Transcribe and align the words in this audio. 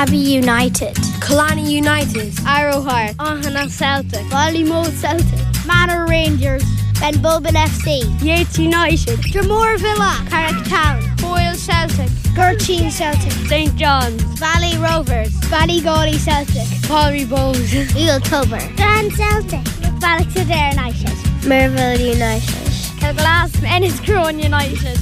Abbey 0.00 0.16
United, 0.16 0.96
Killarney 1.20 1.70
United, 1.70 2.32
Arrow 2.46 2.80
Harps, 2.80 3.16
Ohana 3.16 3.68
Celtic, 3.68 4.24
Ballymote 4.32 4.92
Celtic, 4.92 5.66
Manor 5.66 6.06
Rangers, 6.06 6.64
Ben 6.98 7.12
Bulbin 7.20 7.52
FC, 7.52 8.00
Yeats 8.22 8.58
United, 8.58 9.18
Drumore 9.18 9.78
Villa, 9.78 10.16
Carrick 10.30 10.64
Town, 10.68 11.02
Foyle 11.18 11.52
Celtic, 11.52 12.08
Gurteen 12.34 12.90
Celtic, 12.90 13.30
St 13.46 13.76
John's, 13.76 14.22
Valley 14.40 14.74
Rovers, 14.78 15.32
Ballygawley 15.52 16.16
Celtic, 16.16 16.66
Palmy 16.88 17.26
Bowes, 17.26 17.70
Real 17.94 18.20
Tubber, 18.20 18.58
Strand 18.58 19.12
Celtic, 19.12 19.60
Ballisodare 20.00 20.70
United, 20.70 21.16
Merville 21.44 22.00
United, 22.00 22.68
Kilglass 23.00 23.50
Enniscrone 23.68 24.42
United. 24.42 24.98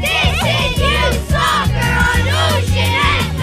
This 0.00 0.42
is 0.56 0.78
Youth 0.80 1.28
Soccer 1.28 1.92
on 2.08 2.54
Ocean 2.54 3.39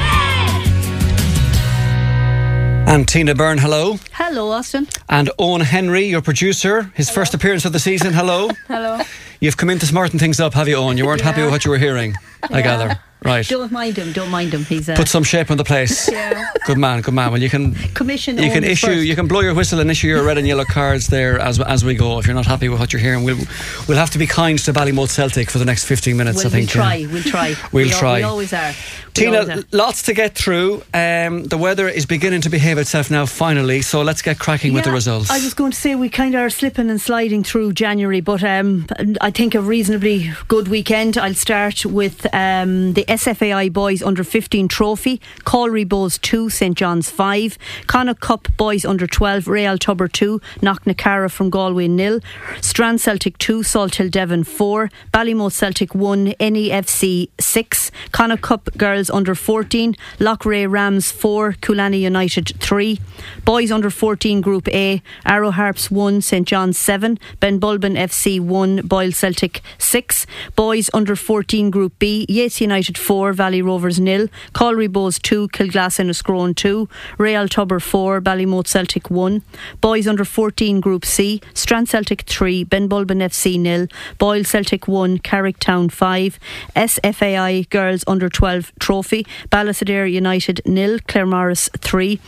And 2.88 3.06
Tina 3.06 3.36
Byrne, 3.36 3.58
hello. 3.58 4.00
Hello, 4.14 4.50
Austin. 4.50 4.88
And 5.10 5.30
Owen 5.38 5.60
Henry, 5.60 6.06
your 6.06 6.22
producer, 6.22 6.84
his 6.96 7.10
first 7.10 7.34
appearance 7.34 7.66
of 7.66 7.74
the 7.74 7.80
season, 7.80 8.14
hello. 8.14 8.48
Hello. 8.70 9.02
You've 9.40 9.58
come 9.58 9.70
in 9.70 9.80
to 9.80 9.86
smarten 9.86 10.20
things 10.20 10.40
up, 10.40 10.54
have 10.54 10.68
you, 10.68 10.76
Owen? 10.76 10.98
You 10.98 11.06
weren't 11.06 11.22
happy 11.22 11.42
with 11.42 11.52
what 11.52 11.66
you 11.66 11.72
were 11.72 11.78
hearing, 11.78 12.16
I 12.44 12.62
gather. 12.62 13.00
Right. 13.24 13.48
Don't 13.48 13.72
mind 13.72 13.98
him. 13.98 14.14
Don't 14.14 14.30
mind 14.30 14.54
him. 14.54 14.64
He's 14.64 14.88
a 14.90 14.94
Put 14.94 15.08
some 15.08 15.24
shape 15.24 15.50
on 15.50 15.58
the 15.58 15.64
place. 15.64 16.10
Yeah. 16.12 16.50
Good 16.66 16.78
man, 16.78 17.02
good 17.02 17.14
man. 17.14 17.32
Well, 17.32 17.42
you 17.42 17.50
can 17.50 17.74
commission. 17.94 18.38
you 18.38 18.52
can 18.52 18.64
issue 18.64 18.88
first. 18.88 19.06
you 19.08 19.16
can 19.16 19.28
blow 19.28 19.40
your 19.40 19.54
whistle 19.56 19.80
and 19.80 19.90
issue 19.90 20.08
your 20.08 20.24
red 20.24 20.38
and 20.38 20.48
yellow 20.48 20.66
cards 20.66 21.08
there 21.08 21.40
as 21.40 21.60
as 21.60 21.84
we 21.84 21.96
go. 21.96 22.20
If 22.20 22.28
you're 22.28 22.36
not 22.36 22.46
happy 22.46 22.70
with 22.70 22.80
what 22.80 22.94
you're 22.94 23.02
hearing, 23.02 23.24
we'll 23.24 23.40
we'll 23.88 23.98
have 23.98 24.12
to 24.12 24.20
be 24.20 24.28
kind 24.28 24.60
to 24.60 24.72
Ballymote 24.74 25.10
Celtic 25.10 25.50
for 25.50 25.58
the 25.58 25.66
next 25.66 25.86
15 25.86 26.16
minutes. 26.16 26.38
We'll, 26.38 26.48
I 26.48 26.50
think. 26.50 26.68
we'll 26.68 26.84
try. 26.84 27.08
We'll 27.12 27.24
try. 27.24 27.56
We'll 27.72 27.86
we 27.86 27.90
try. 27.92 28.18
we 28.18 28.24
always 28.24 28.54
are. 28.54 28.70
We 28.70 29.14
Tina, 29.14 29.40
always 29.40 29.64
are. 29.64 29.64
lots 29.72 30.04
to 30.04 30.14
get 30.14 30.36
through. 30.36 30.84
Um, 30.94 31.44
the 31.46 31.58
weather 31.58 31.88
is 31.90 32.06
beginning 32.06 32.42
to 32.42 32.50
behave 32.50 32.78
itself 32.78 33.10
now, 33.10 33.26
finally. 33.26 33.82
So 33.82 34.02
let's 34.04 34.22
get 34.22 34.38
cracking 34.40 34.74
with 34.74 34.84
the 34.84 34.92
results. 34.92 35.32
I 35.32 35.40
was 35.40 35.54
going 35.54 35.72
to 35.72 35.78
say 35.78 35.96
we 35.96 36.10
kind 36.10 36.36
of 36.36 36.42
are 36.42 36.50
slipping 36.50 36.90
and 36.90 37.02
sliding 37.02 37.44
through 37.44 37.74
January, 37.74 38.22
but 38.22 38.44
um, 38.44 38.86
I 39.22 39.27
think 39.32 39.56
a 39.56 39.62
reasonably 39.62 40.32
good 40.48 40.68
weekend. 40.68 41.18
I'll 41.18 41.34
start 41.34 41.86
with 41.86 42.26
um, 42.34 42.94
the 42.94 43.04
SFAI 43.06 43.74
Boys 43.74 44.02
Under 44.02 44.24
15 44.24 44.68
Trophy, 44.68 45.20
Calry 45.40 45.86
Bohs 45.86 46.22
2, 46.22 46.50
St 46.50 46.78
John's 46.78 47.10
5, 47.10 47.58
Connacht 47.88 48.22
Cup 48.22 48.48
Boys 48.58 48.86
Under 48.86 49.08
12, 49.08 49.48
Real 49.48 49.78
Tubber 49.78 50.08
2, 50.08 50.40
Knocknacarra 50.62 51.30
from 51.30 51.50
Galway 51.50 51.88
nil, 51.88 52.20
Strand 52.62 53.02
Celtic 53.02 53.38
2, 53.40 53.64
Salthill 53.64 54.10
Devon 54.10 54.44
4, 54.46 54.90
Ballymote 55.12 55.52
Celtic 55.52 55.94
1, 55.94 56.28
NEFC 56.40 57.30
6, 57.40 57.92
Connacht 58.12 58.44
Cup 58.44 58.70
Girls 58.78 59.10
Under 59.10 59.36
14, 59.36 59.96
Lochray 60.20 60.72
Rams 60.72 61.12
4, 61.12 61.54
Coolaney 61.54 62.00
United 62.00 62.54
3, 62.60 63.00
Boys 63.44 63.72
Under 63.72 63.90
14 63.90 64.42
Group 64.42 64.68
A, 64.70 65.02
Arrow 65.26 65.52
Harps 65.52 65.90
1, 65.90 66.22
St 66.22 66.48
John's 66.48 66.78
7, 66.78 67.20
Ben 67.40 67.60
Bulbin 67.60 67.98
FC 67.98 68.40
1, 68.40 68.88
Boyle 68.88 69.12
Celtic 69.18 69.62
6, 69.78 70.26
Boys 70.56 70.90
Under 70.94 71.16
14 71.16 71.72
Group 71.72 71.98
B, 72.00 72.26
Yeats 72.30 72.62
United 72.62 72.98
4, 72.98 73.34
Valley 73.34 73.62
Rovers 73.62 74.00
nil, 74.00 74.28
Calry 74.54 74.88
Bohs 74.88 75.22
2, 75.22 75.50
Kilglass 75.50 76.00
Enniscrone 76.00 76.56
2, 76.56 76.88
Real 77.18 77.48
Tubber 77.48 77.80
4, 77.80 78.22
Ballymote 78.22 78.68
Celtic 78.68 79.10
1, 79.10 79.42
Boys 79.82 80.08
Under 80.08 80.26
14 80.26 80.80
Group 80.80 81.06
C, 81.06 81.42
Strand 81.54 81.90
Celtic 81.90 82.22
3, 82.22 82.64
Ben 82.64 82.88
Bulbin 82.88 83.22
FC 83.22 83.60
nil, 83.60 83.88
Boyle 84.18 84.44
Celtic 84.44 84.88
1, 84.88 85.20
Carrick 85.20 85.60
Town 85.60 85.90
5, 85.90 86.40
SFAI 86.76 87.70
Girls 87.70 88.04
Under 88.08 88.30
12 88.30 88.72
Trophy, 88.80 89.26
Ballisodare 89.50 90.12
United 90.12 90.62
nil, 90.66 91.00
Claremorris 91.00 91.70
3, 91.80 92.20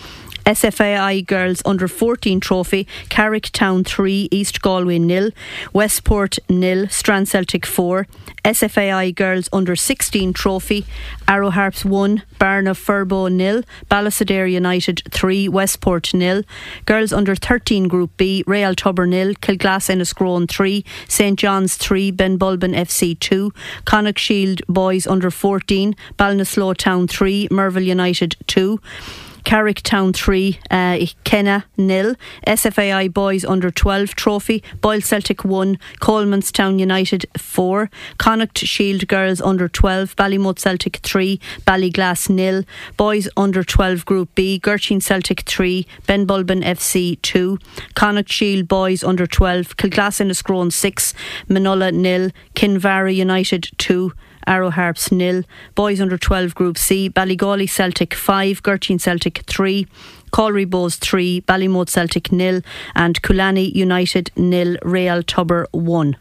SFAI 0.50 1.28
Girls 1.28 1.61
Under 1.64 1.88
14 1.88 2.39
Trophy, 2.39 2.88
Carrick 3.09 3.52
Town 3.52 3.83
3, 3.83 4.30
East 4.31 4.64
Galway 4.64 4.97
nil, 4.97 5.29
Westport 5.73 6.40
nil, 6.50 6.88
Strand 6.90 7.29
Celtic 7.29 7.68
4, 7.68 8.07
SFAI 8.44 9.13
Girls 9.13 9.47
Under 9.53 9.75
16 9.75 10.34
Trophy, 10.34 10.88
Arrow 11.28 11.51
Harps 11.51 11.85
1, 11.85 12.23
Barna 12.40 12.73
Furbo 12.73 13.31
nil, 13.31 13.62
Ballisodare 13.91 14.51
United 14.51 15.03
3, 15.12 15.47
Westport 15.50 16.16
nil, 16.16 16.41
Girls 16.85 17.13
Under 17.13 17.35
13 17.35 17.88
Group 17.88 18.18
B, 18.18 18.44
Real 18.47 18.73
Tubber 18.73 19.06
nil, 19.06 19.35
Kilglass 19.35 19.88
Enniscrone 19.88 20.50
3, 20.50 20.84
St 21.07 21.38
John's 21.38 21.78
3, 21.78 22.09
Ben 22.09 22.40
Bulbin 22.40 22.73
FC 22.73 23.19
2, 23.19 23.53
Connacht 23.85 24.18
Shield 24.18 24.63
Boys 24.68 25.06
Under 25.06 25.29
14, 25.29 25.96
Ballinasloe 26.18 26.75
Town 26.75 27.07
3, 27.07 27.50
Merville 27.52 27.85
United 27.85 28.35
2, 28.47 28.79
Carrick 29.44 29.81
Town 29.81 30.13
3, 30.13 30.59
uh, 30.72 31.05
Kenna 31.23 31.66
nil. 31.77 32.16
SFAI 32.45 33.13
Boys 33.13 33.45
Under 33.45 33.72
12 33.72 34.16
Trophy, 34.16 34.63
Boyle 34.81 35.01
Celtic 35.01 35.44
1, 35.44 35.77
Colemanstown 36.00 36.79
United 36.79 37.25
4, 37.38 37.89
Connacht 38.17 38.57
Shield 38.59 39.07
Girls 39.07 39.41
Under 39.41 39.67
12, 39.67 40.16
Ballymote 40.16 40.59
Celtic 40.59 40.97
3, 40.97 41.39
Ballyglass 41.66 42.29
nil. 42.29 42.63
Boys 42.97 43.28
Under 43.38 43.63
12 43.63 44.05
Group 44.05 44.33
B, 44.35 44.59
Gurteen 44.59 45.01
Celtic 45.01 45.41
3, 45.41 45.85
Ben 46.05 46.25
Bulbin 46.25 46.63
FC 46.63 47.19
2, 47.22 47.57
Connacht 47.95 48.31
Shield 48.31 48.67
Boys 48.67 49.03
Under 49.03 49.28
12, 49.28 49.78
Kilglass 49.78 50.19
Enniscrone 50.19 50.72
6, 50.72 51.13
Manulla 51.47 51.91
nil, 51.91 52.31
Kinvara 52.55 53.13
United 53.13 53.69
2, 53.78 54.11
Arrow 54.49 54.71
Harps 54.71 55.11
nil, 55.11 55.43
Boys 55.75 56.01
Under 56.01 56.17
12 56.17 56.55
Group 56.55 56.77
C, 56.77 57.09
Ballygawley 57.09 57.69
Celtic 57.69 58.15
5, 58.15 58.63
Gurteen 58.63 58.99
Celtic 58.99 59.43
3, 59.45 59.85
Calry 60.33 60.65
Bohs 60.65 60.97
3, 60.97 61.41
Ballymote 61.41 61.87
Celtic 61.87 62.31
nil, 62.31 62.61
and 62.95 63.21
Coolaney 63.21 63.73
United 63.73 64.31
nil, 64.35 64.77
Real 64.81 65.21
Tubber 65.21 65.67
1. 65.71 66.17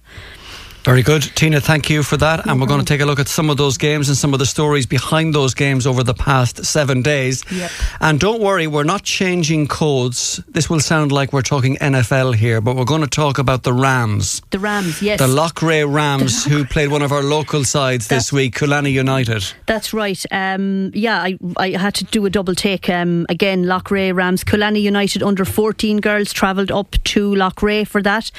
Very 0.88 1.02
good. 1.02 1.20
Tina, 1.34 1.60
thank 1.60 1.90
you 1.90 2.02
for 2.02 2.16
that. 2.16 2.46
And 2.46 2.58
we're 2.58 2.66
going 2.66 2.80
to 2.80 2.86
take 2.86 3.02
a 3.02 3.04
look 3.04 3.20
at 3.20 3.28
some 3.28 3.50
of 3.50 3.58
those 3.58 3.76
games 3.76 4.08
and 4.08 4.16
some 4.16 4.32
of 4.32 4.38
the 4.38 4.46
stories 4.46 4.86
behind 4.86 5.34
those 5.34 5.52
games 5.52 5.86
over 5.86 6.02
the 6.02 6.14
past 6.14 6.64
seven 6.64 7.02
days. 7.02 7.44
Yep. 7.52 7.70
And 8.00 8.18
don't 8.18 8.40
worry, 8.40 8.66
we're 8.66 8.84
not 8.84 9.02
changing 9.02 9.68
codes. 9.68 10.42
This 10.48 10.70
will 10.70 10.80
sound 10.80 11.12
like 11.12 11.30
we're 11.30 11.42
talking 11.42 11.76
NFL 11.76 12.36
here, 12.36 12.62
but 12.62 12.74
we're 12.74 12.86
going 12.86 13.02
to 13.02 13.06
talk 13.06 13.36
about 13.36 13.64
the 13.64 13.74
Rams. 13.74 14.40
The 14.48 14.58
Rams, 14.58 15.02
yes. 15.02 15.20
The 15.20 15.26
Lochray 15.26 15.84
Rams, 15.86 16.46
who 16.46 16.64
played 16.64 16.88
one 16.88 17.02
of 17.02 17.12
our 17.12 17.22
local 17.22 17.64
sides 17.64 18.08
this 18.08 18.32
week, 18.32 18.54
Coolaney 18.54 18.92
United. 18.92 19.44
That's 19.66 19.92
right. 19.92 20.24
Um, 20.30 20.90
yeah, 20.94 21.20
I, 21.20 21.38
I 21.58 21.70
had 21.72 21.96
to 21.96 22.04
do 22.04 22.24
a 22.24 22.30
double 22.30 22.54
take. 22.54 22.88
Um, 22.88 23.26
again, 23.28 23.64
Lochray 23.64 24.14
Rams, 24.14 24.42
Coolaney 24.42 24.80
United 24.80 25.22
under 25.22 25.44
14 25.44 26.00
girls 26.00 26.32
travelled 26.32 26.70
up 26.70 26.92
to 27.04 27.32
Lochray 27.32 27.86
for 27.86 28.00
that. 28.00 28.30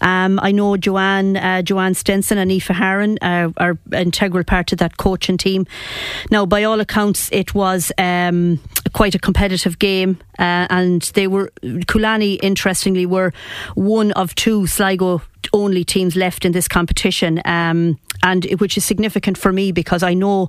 Um, 0.00 0.40
I 0.42 0.52
know 0.52 0.78
Joanne, 0.78 1.36
uh, 1.36 1.60
Joanne 1.60 1.97
Stenson 1.98 2.38
and 2.38 2.50
Aoife 2.50 2.68
Harron 2.68 3.18
uh, 3.22 3.52
are 3.56 3.78
integral 3.92 4.44
part 4.44 4.72
of 4.72 4.78
that 4.78 4.96
coaching 4.96 5.36
team. 5.36 5.66
Now, 6.30 6.46
by 6.46 6.64
all 6.64 6.80
accounts, 6.80 7.28
it 7.32 7.54
was 7.54 7.92
um, 7.98 8.60
quite 8.98 9.14
a 9.14 9.18
competitive 9.20 9.78
game, 9.78 10.18
uh, 10.40 10.66
and 10.70 11.02
they 11.14 11.28
were 11.28 11.52
Coolaney. 11.86 12.36
Interestingly, 12.42 13.06
were 13.06 13.32
one 13.76 14.10
of 14.12 14.34
two 14.34 14.66
Sligo 14.66 15.22
only 15.52 15.84
teams 15.84 16.16
left 16.16 16.44
in 16.44 16.50
this 16.50 16.66
competition, 16.66 17.40
um, 17.44 17.96
and 18.24 18.44
which 18.58 18.76
is 18.76 18.84
significant 18.84 19.38
for 19.38 19.52
me 19.52 19.70
because 19.70 20.02
I 20.02 20.14
know 20.14 20.48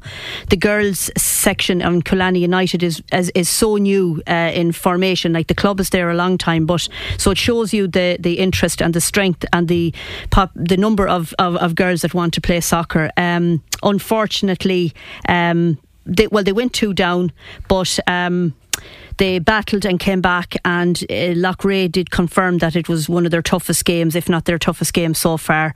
the 0.50 0.58
girls 0.58 1.12
section 1.16 1.84
on 1.84 2.02
Coolaney 2.02 2.40
United 2.40 2.82
is 2.82 3.04
is, 3.14 3.32
is 3.36 3.50
so 3.50 3.78
new 3.78 4.20
uh, 4.28 4.52
in 4.62 4.72
formation. 4.72 5.32
Like 5.32 5.48
the 5.48 5.62
club 5.62 5.80
is 5.80 5.90
there 5.90 6.10
a 6.10 6.16
long 6.16 6.40
time, 6.40 6.66
but 6.66 6.90
so 7.18 7.30
it 7.32 7.38
shows 7.38 7.72
you 7.72 7.88
the 7.88 8.18
the 8.20 8.34
interest 8.40 8.82
and 8.82 8.94
the 8.94 9.02
strength 9.02 9.46
and 9.52 9.68
the 9.68 9.94
pop, 10.32 10.50
the 10.56 10.78
number 10.78 11.08
of, 11.08 11.36
of, 11.38 11.56
of 11.58 11.76
girls 11.76 12.02
that 12.02 12.14
want 12.14 12.34
to 12.34 12.42
play 12.42 12.62
soccer. 12.62 13.12
Um, 13.16 13.62
unfortunately, 13.84 14.92
um, 15.28 15.78
they, 16.10 16.28
well 16.28 16.44
they 16.44 16.54
went 16.54 16.74
two 16.74 16.94
down, 16.94 17.32
but. 17.68 18.00
Um, 18.08 18.54
they 19.18 19.40
battled 19.40 19.84
and 19.84 20.00
came 20.00 20.22
back, 20.22 20.56
and 20.64 20.98
uh, 21.10 21.36
Lochray 21.36 21.92
did 21.92 22.10
confirm 22.10 22.60
that 22.60 22.78
it 22.78 22.88
was 22.88 23.10
one 23.10 23.26
of 23.26 23.32
their 23.32 23.42
toughest 23.42 23.84
games, 23.84 24.16
if 24.16 24.30
not 24.30 24.46
their 24.46 24.58
toughest 24.58 24.94
game 24.94 25.14
so 25.14 25.36
far. 25.36 25.74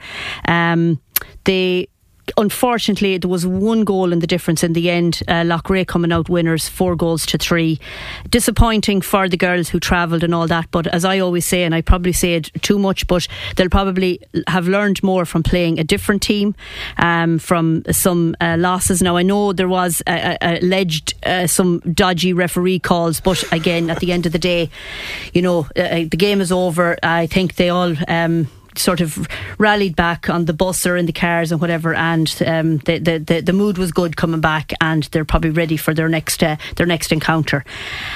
Um, 0.47 1.01
they. 1.43 1.89
Unfortunately, 2.37 3.17
there 3.17 3.29
was 3.29 3.45
one 3.45 3.83
goal 3.83 4.13
in 4.13 4.19
the 4.19 4.27
difference 4.27 4.63
in 4.63 4.73
the 4.73 4.89
end. 4.89 5.21
Uh, 5.27 5.43
coming 5.85 6.11
out 6.11 6.29
winners, 6.29 6.67
four 6.67 6.95
goals 6.95 7.25
to 7.27 7.37
three. 7.37 7.79
Disappointing 8.29 9.01
for 9.01 9.27
the 9.27 9.37
girls 9.37 9.69
who 9.69 9.79
travelled 9.79 10.23
and 10.23 10.33
all 10.33 10.47
that. 10.47 10.69
But 10.71 10.87
as 10.87 11.05
I 11.05 11.19
always 11.19 11.45
say, 11.45 11.63
and 11.63 11.75
I 11.75 11.81
probably 11.81 12.13
say 12.13 12.35
it 12.35 12.51
too 12.61 12.79
much, 12.79 13.07
but 13.07 13.27
they'll 13.55 13.69
probably 13.69 14.19
have 14.47 14.67
learned 14.67 15.03
more 15.03 15.25
from 15.25 15.43
playing 15.43 15.79
a 15.79 15.83
different 15.83 16.21
team, 16.21 16.55
um, 16.97 17.39
from 17.39 17.83
some 17.91 18.35
uh, 18.39 18.55
losses. 18.57 19.01
Now 19.01 19.17
I 19.17 19.23
know 19.23 19.53
there 19.53 19.67
was 19.67 20.01
uh, 20.07 20.35
uh, 20.41 20.57
alleged 20.61 21.13
uh, 21.25 21.47
some 21.47 21.79
dodgy 21.79 22.33
referee 22.33 22.79
calls, 22.79 23.19
but 23.19 23.43
again, 23.51 23.89
at 23.89 23.99
the 23.99 24.11
end 24.11 24.25
of 24.25 24.31
the 24.31 24.39
day, 24.39 24.69
you 25.33 25.41
know, 25.41 25.67
uh, 25.75 26.05
the 26.09 26.17
game 26.17 26.41
is 26.41 26.51
over. 26.51 26.97
I 27.03 27.27
think 27.27 27.55
they 27.55 27.69
all. 27.69 27.95
Um, 28.07 28.47
sort 28.77 29.01
of 29.01 29.27
rallied 29.57 29.95
back 29.95 30.29
on 30.29 30.45
the 30.45 30.53
bus 30.53 30.85
or 30.85 30.97
in 30.97 31.05
the 31.05 31.13
cars 31.13 31.51
and 31.51 31.59
whatever, 31.59 31.93
and 31.93 32.27
um, 32.45 32.77
the, 32.79 32.99
the, 32.99 33.17
the 33.19 33.41
the 33.41 33.53
mood 33.53 33.77
was 33.77 33.91
good 33.91 34.17
coming 34.17 34.41
back, 34.41 34.73
and 34.81 35.03
they're 35.11 35.25
probably 35.25 35.49
ready 35.49 35.77
for 35.77 35.93
their 35.93 36.09
next 36.09 36.43
uh, 36.43 36.55
their 36.75 36.85
next 36.85 37.11
encounter. 37.11 37.63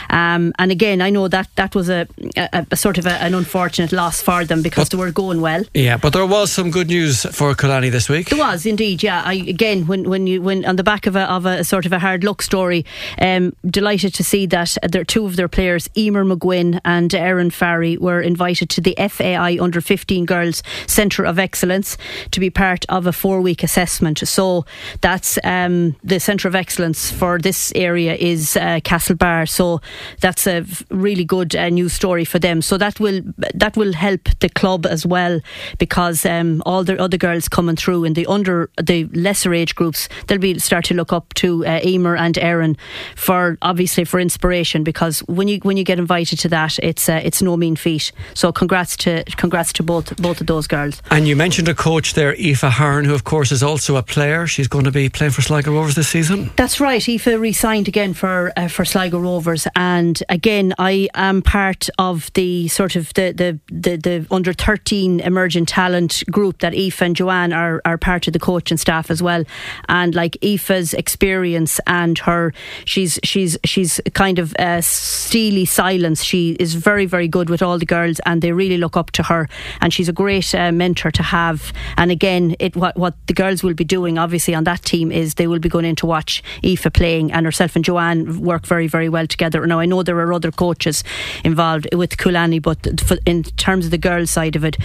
Um, 0.10 0.54
and 0.60 0.72
again, 0.72 1.02
I 1.02 1.10
know 1.10 1.28
that 1.28 1.50
that 1.56 1.76
was 1.76 1.90
a, 1.90 2.08
a, 2.36 2.66
a 2.72 2.76
sort 2.76 2.98
of 2.98 3.06
a, 3.06 3.14
an 3.24 3.34
unfortunate 3.34 3.92
loss 3.92 4.22
for 4.22 4.46
them 4.46 4.62
because 4.62 4.90
they 4.90 4.98
were 4.98 5.12
going 5.12 5.42
well. 5.42 5.64
Yeah, 5.74 5.98
but 5.98 6.14
there 6.14 6.26
was 6.26 6.52
some 6.52 6.72
good 6.72 6.88
news 6.88 7.24
for 7.36 7.54
Killarney 7.56 7.90
this 7.90 8.10
week. 8.10 8.30
There 8.30 8.40
was 8.40 8.66
indeed, 8.66 9.04
yeah. 9.04 9.22
I, 9.26 9.34
again, 9.34 9.88
when 9.88 10.10
when 10.10 10.28
you 10.28 10.42
when 10.42 10.66
on 10.66 10.76
the 10.76 10.84
back 10.84 11.08
of 11.08 11.16
a 11.16 11.30
of 11.32 11.46
a 11.46 11.64
sort 11.64 11.86
of 11.86 11.94
a 11.94 12.00
hard 12.00 12.24
luck 12.24 12.42
story, 12.42 12.86
um, 13.20 13.54
delighted 13.66 14.14
to 14.16 14.24
see 14.24 14.46
that 14.48 14.78
there 14.84 15.04
two 15.04 15.26
of 15.26 15.36
their 15.36 15.48
players, 15.48 15.90
Emer 15.98 16.24
McGuinn 16.24 16.80
and 16.86 17.14
Erin 17.14 17.50
Farry, 17.50 17.98
were 17.98 18.22
invited 18.22 18.70
to 18.70 18.82
the 18.82 18.96
FAI 18.98 19.58
Under 19.60 19.82
15 19.82 20.26
Girls 20.26 20.47
Centre 20.86 21.26
of 21.26 21.40
Excellence 21.40 21.98
to 22.32 22.40
be 22.40 22.50
part 22.50 22.86
of 22.90 23.08
a 23.08 23.12
four 23.12 23.42
week 23.42 23.64
assessment. 23.64 24.20
So 24.28 24.66
that's 25.02 25.38
um, 25.44 25.96
the 26.04 26.20
Centre 26.20 26.48
of 26.48 26.56
Excellence 26.56 27.12
for 27.12 27.40
this 27.40 27.72
area 27.76 28.16
is 28.16 28.56
uh, 28.58 28.80
Castlebar. 28.84 29.48
So 29.48 29.82
that's 30.22 30.48
a 30.48 30.66
really 30.90 31.26
good 31.26 31.56
uh, 31.56 31.70
news 31.70 31.94
story 31.94 32.26
for 32.26 32.40
them. 32.40 32.62
So 32.62 32.78
that 32.78 33.00
will 33.00 33.22
that 33.54 33.78
will 33.78 33.94
help 33.94 34.30
the 34.40 34.50
club 34.50 34.86
as 34.86 35.06
well 35.06 35.40
because 35.78 36.26
um, 36.26 36.62
all 36.66 36.84
the 36.84 37.00
other 37.02 37.18
girls 37.18 37.48
coming 37.48 37.76
through 37.76 38.04
in 38.04 38.14
the 38.14 38.26
under 38.28 38.70
the 38.82 39.06
lesser 39.14 39.54
age 39.54 39.76
groups, 39.76 40.10
they'll 40.28 40.38
be 40.38 40.60
start 40.60 40.86
to 40.86 40.94
look 40.94 41.14
up 41.14 41.34
to 41.36 41.66
uh, 41.66 41.80
Emer 41.84 42.16
and 42.16 42.38
Erin 42.38 42.78
for 43.16 43.58
obviously 43.62 44.04
for 44.04 44.20
inspiration 44.20 44.84
because 44.84 45.20
when 45.22 45.48
you 45.48 45.60
when 45.64 45.78
you 45.78 45.84
get 45.84 46.00
invited 46.00 46.40
to 46.40 46.50
that, 46.50 46.78
it's 46.80 47.10
uh, 47.10 47.22
it's 47.24 47.42
no 47.42 47.58
mean 47.58 47.76
feat. 47.76 48.12
So 48.34 48.52
congrats 48.52 48.98
to 48.98 49.24
congrats 49.38 49.74
to 49.74 49.84
both 49.84 50.16
both 50.18 50.37
of 50.42 50.48
those 50.48 50.68
girls. 50.68 51.02
And 51.10 51.28
you 51.28 51.36
mentioned 51.36 51.68
a 51.68 51.74
coach 51.74 52.14
there, 52.14 52.34
Aoife 52.34 52.62
Hearn, 52.62 53.06
who 53.06 53.14
of 53.14 53.24
course 53.24 53.52
is 53.52 53.64
also 53.64 53.96
a 53.96 54.04
player. 54.04 54.48
She's 54.48 54.68
going 54.68 54.86
to 54.86 54.92
be 54.92 55.10
playing 55.10 55.32
for 55.32 55.42
Sligo 55.42 55.72
Rovers 55.74 55.96
this 55.96 56.08
season. 56.08 56.52
That's 56.56 56.80
right. 56.80 57.08
Aoife 57.08 57.26
re-signed 57.26 57.88
again 57.88 58.14
for 58.14 58.52
uh, 58.56 58.68
for 58.68 58.86
Sligo 58.86 59.20
Rovers, 59.20 59.68
and 59.76 60.22
again 60.30 60.74
I 60.78 61.10
am 61.14 61.42
part 61.42 61.90
of 61.98 62.32
the 62.34 62.68
sort 62.68 62.96
of 62.96 63.14
the 63.14 63.34
the 63.34 63.60
the, 63.72 63.96
the 63.98 64.28
under 64.32 64.54
thirteen 64.54 65.20
emerging 65.20 65.66
talent 65.66 66.24
group 66.30 66.60
that 66.60 66.74
Aoife 66.74 67.02
and 67.02 67.16
Joanne 67.16 67.54
are 67.54 67.82
are 67.86 67.98
part 67.98 68.28
of 68.28 68.34
the 68.34 68.40
coaching 68.40 68.78
staff 68.78 69.10
as 69.10 69.22
well. 69.24 69.44
And 69.90 70.14
like 70.14 70.38
Aoife's 70.42 70.94
experience 70.94 71.80
and 71.88 72.20
her, 72.20 72.54
she's 72.86 73.20
she's 73.24 73.58
she's 73.64 74.00
kind 74.14 74.40
of 74.40 74.54
a 74.60 74.82
steely 74.82 75.66
silence. 75.66 76.24
She 76.24 76.52
is 76.60 76.76
very 76.76 77.06
very 77.06 77.28
good 77.28 77.50
with 77.50 77.62
all 77.62 77.80
the 77.80 77.86
girls, 77.86 78.20
and 78.26 78.42
they 78.42 78.52
really 78.52 78.78
look 78.78 78.96
up 78.98 79.12
to 79.12 79.24
her. 79.24 79.48
And 79.82 79.94
she's 79.94 80.10
a 80.10 80.14
great 80.14 80.27
uh, 80.54 80.72
mentor 80.72 81.12
to 81.12 81.24
have. 81.24 81.74
And 81.98 82.12
again, 82.12 82.56
it 82.60 82.76
what 82.76 82.96
what 82.98 83.16
the 83.28 83.34
girls 83.34 83.64
will 83.64 83.74
be 83.74 83.84
doing 83.84 84.18
obviously 84.18 84.56
on 84.56 84.64
that 84.66 84.82
team 84.84 85.12
is 85.12 85.36
they 85.36 85.48
will 85.48 85.60
be 85.60 85.70
going 85.70 85.86
in 85.86 85.96
to 85.96 86.06
watch 86.06 86.44
Aoife 86.64 86.94
playing, 86.94 87.32
and 87.32 87.46
herself 87.46 87.76
and 87.76 87.86
Joanne 87.86 88.42
work 88.42 88.66
very 88.66 88.88
very 88.88 89.10
well 89.10 89.28
together. 89.28 89.66
Now 89.66 89.80
I 89.80 89.86
know 89.86 90.04
there 90.04 90.20
are 90.20 90.34
other 90.34 90.52
coaches 90.52 91.04
involved 91.44 91.88
with 91.94 92.18
Coolaney, 92.18 92.62
but 92.62 92.80
in 93.26 93.44
terms 93.44 93.86
of 93.86 93.92
the 93.92 93.98
girls 93.98 94.32
side 94.32 94.56
of 94.56 94.64
it, 94.64 94.78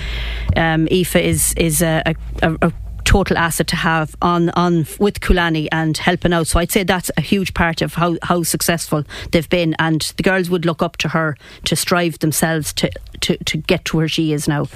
um, 0.56 0.86
Aoife 0.90 1.16
is 1.16 1.54
is 1.54 1.82
a, 1.82 2.02
a, 2.42 2.56
a 2.62 2.72
total 3.04 3.38
asset 3.38 3.66
to 3.68 3.76
have 3.76 4.14
on 4.22 4.50
on 4.50 4.86
with 4.98 5.20
Coolaney 5.20 5.68
and 5.72 5.96
helping 5.96 6.32
out. 6.32 6.46
So 6.46 6.58
I'd 6.58 6.72
say 6.72 6.84
that's 6.84 7.10
a 7.16 7.20
huge 7.20 7.54
part 7.54 7.82
of 7.82 7.94
how, 7.94 8.16
how 8.22 8.42
successful 8.42 9.04
they've 9.30 9.48
been, 9.48 9.74
and 9.78 10.00
the 10.16 10.22
girls 10.22 10.50
would 10.50 10.64
look 10.64 10.82
up 10.82 10.96
to 10.98 11.08
her 11.08 11.36
to 11.64 11.76
strive 11.76 12.18
themselves 12.18 12.72
to 12.74 12.90
to, 13.20 13.36
to 13.44 13.58
get 13.58 13.84
to 13.86 13.96
where 13.96 14.08
she 14.08 14.32
is 14.32 14.48
now. 14.48 14.66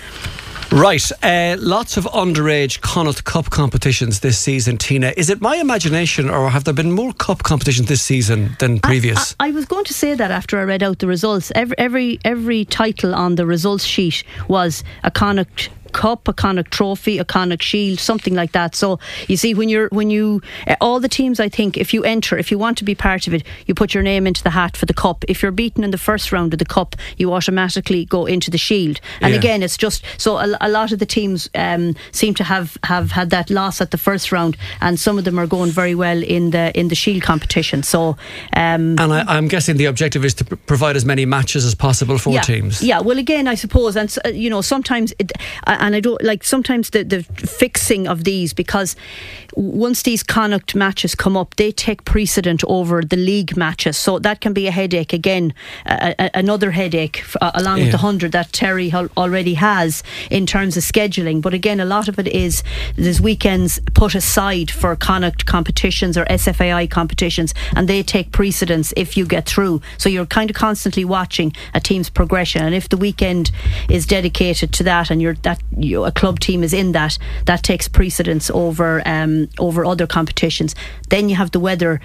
Right, 0.73 1.11
uh, 1.23 1.57
lots 1.59 1.97
of 1.97 2.05
underage 2.07 2.81
Connacht 2.81 3.25
Cup 3.25 3.51
competitions 3.51 4.21
this 4.21 4.39
season. 4.39 4.79
Tina, 4.79 5.13
is 5.17 5.31
it 5.31 5.41
my 5.41 5.57
imagination, 5.57 6.29
or 6.29 6.51
have 6.51 6.65
there 6.65 6.75
been 6.75 6.91
more 6.91 7.13
cup 7.13 7.45
competitions 7.45 7.89
this 7.89 8.03
season 8.03 8.57
than 8.59 8.81
previous? 8.81 9.37
I, 9.39 9.47
I, 9.47 9.49
I 9.49 9.51
was 9.53 9.65
going 9.65 9.85
to 9.85 9.95
say 9.95 10.15
that 10.15 10.31
after 10.33 10.59
I 10.59 10.65
read 10.65 10.83
out 10.83 10.99
the 10.99 11.07
results. 11.07 11.53
Every 11.55 11.79
every 11.79 12.19
every 12.25 12.65
title 12.65 13.15
on 13.15 13.37
the 13.37 13.47
results 13.47 13.85
sheet 13.85 14.25
was 14.49 14.83
a 15.05 15.11
Connacht 15.11 15.71
Cup, 15.93 16.29
a 16.29 16.33
Connacht 16.33 16.71
Trophy, 16.71 17.19
a 17.19 17.25
Connacht 17.25 17.63
Shield, 17.63 17.99
something 17.99 18.35
like 18.35 18.53
that. 18.53 18.75
So 18.75 18.99
you 19.29 19.37
see, 19.37 19.55
when 19.55 19.69
you're 19.69 19.89
when 19.89 20.11
you 20.11 20.43
uh, 20.67 20.77
all 20.81 21.01
the 21.01 21.09
teams, 21.09 21.41
I 21.41 21.49
think 21.49 21.77
if 21.77 21.93
you 21.95 22.05
enter, 22.05 22.39
if 22.39 22.51
you 22.51 22.59
want 22.59 22.79
to 22.79 22.85
be 22.85 22.95
part 22.95 23.27
of 23.27 23.35
it, 23.35 23.43
you 23.67 23.75
put 23.75 23.95
your 23.95 24.03
name 24.03 24.27
into 24.27 24.43
the 24.43 24.51
hat 24.51 24.77
for 24.77 24.87
the 24.87 24.95
cup. 24.95 25.25
If 25.29 25.43
you're 25.43 25.53
beaten 25.53 25.85
in 25.85 25.91
the 25.91 25.99
first 25.99 26.33
round 26.33 26.53
of 26.53 26.59
the 26.59 26.65
cup, 26.65 26.97
you 27.17 27.33
automatically 27.33 28.05
go 28.05 28.27
into 28.27 28.51
the 28.51 28.59
Shield. 28.59 29.01
And 29.21 29.33
yeah. 29.33 29.39
again, 29.39 29.63
it's 29.63 29.77
just 29.77 30.05
so 30.19 30.39
a, 30.39 30.57
a 30.61 30.69
lot 30.69 30.93
of 30.93 30.99
the 30.99 31.07
teams 31.07 31.49
um, 31.55 31.95
seem 32.13 32.35
to 32.35 32.45
have 32.45 32.77
have 32.85 33.13
had 33.13 33.31
that 33.31 33.51
loss 33.51 33.81
at 33.81 33.91
the 33.91 33.99
first 33.99 34.33
round, 34.33 34.57
and 34.81 34.99
some 34.99 35.19
of 35.19 35.25
them 35.25 35.39
are 35.39 35.47
going 35.47 35.71
very 35.71 35.95
well 35.95 36.23
in 36.23 36.51
the 36.51 36.77
in 36.79 36.89
the 36.89 36.95
Shield 36.95 37.23
competition. 37.23 37.83
So, 37.83 38.17
um, 38.53 38.97
and 38.99 39.13
I, 39.13 39.37
am 39.37 39.49
guessing 39.49 39.77
the 39.77 39.87
objective 39.87 40.25
is 40.25 40.35
to 40.35 40.45
pr- 40.45 40.57
provide 40.57 40.97
as 40.97 41.05
many 41.05 41.25
matches 41.25 41.65
as 41.65 41.75
possible 41.75 42.19
for 42.19 42.33
yeah, 42.33 42.41
teams. 42.41 42.83
Yeah. 42.83 43.01
Well, 43.01 43.19
again, 43.19 43.49
I 43.49 43.55
suppose, 43.55 43.97
and 43.97 44.15
uh, 44.25 44.29
you 44.29 44.51
know, 44.51 44.61
sometimes. 44.61 45.13
It, 45.19 45.33
and 45.87 45.95
I 45.95 46.01
don't 46.01 46.21
like 46.21 46.43
sometimes 46.43 46.91
the, 46.91 47.05
the 47.05 47.23
fixing 47.23 48.09
of 48.09 48.25
these 48.25 48.53
because 48.53 48.97
once 49.57 50.03
these 50.03 50.23
Connacht 50.23 50.75
matches 50.75 51.15
come 51.15 51.35
up, 51.35 51.57
they 51.57 51.73
take 51.73 52.05
precedent 52.05 52.63
over 52.69 53.03
the 53.03 53.17
league 53.17 53.57
matches. 53.57 53.97
So 53.97 54.19
that 54.19 54.43
can 54.43 54.53
be 54.53 54.67
a 54.67 54.71
headache 54.71 55.15
again, 55.15 55.55
another 55.87 56.73
headache 56.73 57.25
uh, 57.41 57.53
along 57.55 57.79
yeah. 57.79 57.85
with 57.85 57.93
the 57.93 57.99
hundred 57.99 58.33
that 58.33 58.53
Terry 58.53 58.93
already 58.93 59.55
has 59.55 60.03
in 60.31 60.45
terms 60.45 60.77
of 60.77 60.83
scheduling. 60.83 61.41
But 61.41 61.55
again, 61.55 61.81
a 61.81 61.87
lot 61.87 62.07
of 62.07 62.19
it 62.19 62.29
is 62.29 62.63
there's 62.97 63.21
weekends 63.21 63.81
put 63.95 64.15
aside 64.15 64.71
for 64.71 64.95
Connacht 64.95 65.47
competitions 65.47 66.19
or 66.19 66.27
SFAI 66.27 66.91
competitions, 66.91 67.55
and 67.75 67.89
they 67.89 68.03
take 68.03 68.33
precedence 68.33 68.93
if 68.95 69.17
you 69.17 69.25
get 69.25 69.47
through. 69.47 69.81
So 69.97 70.11
you're 70.11 70.27
kind 70.27 70.51
of 70.51 70.57
constantly 70.57 71.05
watching 71.07 71.55
a 71.73 71.81
team's 71.81 72.11
progression, 72.11 72.63
and 72.63 72.75
if 72.75 72.91
the 72.91 72.99
weekend 72.99 73.51
is 73.89 74.05
dedicated 74.05 74.73
to 74.75 74.83
that, 74.85 75.11
and 75.11 75.23
you're 75.23 75.37
that 75.43 75.63
you 75.79 76.05
a 76.05 76.13
club 76.13 76.41
team 76.41 76.63
is 76.63 76.75
in 76.75 76.93
that, 76.93 77.17
that 77.47 77.63
takes 77.63 77.89
precedence 77.89 78.51
over 78.51 79.03
um, 79.07 79.46
over 79.59 79.85
other 79.85 80.07
competitions. 80.07 80.75
Then 81.09 81.29
you 81.29 81.37
have 81.37 81.51
the 81.51 81.61
weather. 81.61 82.01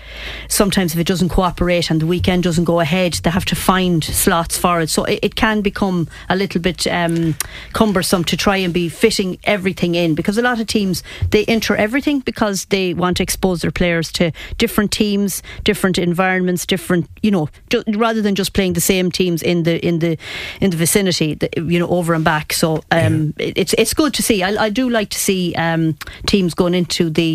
Sometimes 0.47 0.93
if 0.93 0.99
it 0.99 1.07
doesn't 1.07 1.29
cooperate 1.29 1.89
and 1.89 2.01
the 2.01 2.07
weekend 2.07 2.43
doesn't 2.43 2.65
go 2.65 2.79
ahead, 2.79 3.13
they 3.13 3.29
have 3.29 3.45
to 3.45 3.55
find 3.55 4.03
slots 4.03 4.57
for 4.57 4.81
it. 4.81 4.89
So 4.89 5.03
it, 5.05 5.19
it 5.21 5.35
can 5.35 5.61
become 5.61 6.07
a 6.29 6.35
little 6.35 6.61
bit 6.61 6.87
um, 6.87 7.35
cumbersome 7.73 8.23
to 8.25 8.37
try 8.37 8.57
and 8.57 8.73
be 8.73 8.89
fitting 8.89 9.39
everything 9.43 9.95
in 9.95 10.15
because 10.15 10.37
a 10.37 10.41
lot 10.41 10.59
of 10.59 10.67
teams 10.67 11.03
they 11.31 11.45
enter 11.45 11.75
everything 11.75 12.19
because 12.19 12.65
they 12.65 12.93
want 12.93 13.17
to 13.17 13.23
expose 13.23 13.61
their 13.61 13.71
players 13.71 14.11
to 14.13 14.31
different 14.57 14.91
teams, 14.91 15.43
different 15.63 15.97
environments, 15.97 16.65
different 16.65 17.07
you 17.21 17.31
know, 17.31 17.49
ju- 17.69 17.83
rather 17.95 18.21
than 18.21 18.35
just 18.35 18.53
playing 18.53 18.73
the 18.73 18.81
same 18.81 19.11
teams 19.11 19.41
in 19.41 19.63
the 19.63 19.85
in 19.85 19.99
the 19.99 20.17
in 20.59 20.71
the 20.71 20.77
vicinity, 20.77 21.37
you 21.55 21.79
know, 21.79 21.87
over 21.87 22.13
and 22.13 22.23
back. 22.23 22.53
So 22.53 22.83
um, 22.91 23.33
yeah. 23.37 23.47
it, 23.47 23.57
it's 23.57 23.73
it's 23.77 23.93
good 23.93 24.13
to 24.15 24.23
see. 24.23 24.43
I, 24.43 24.65
I 24.65 24.69
do 24.69 24.89
like 24.89 25.09
to 25.09 25.19
see 25.19 25.53
um, 25.55 25.97
teams 26.25 26.53
going 26.53 26.73
into 26.73 27.09
the 27.09 27.30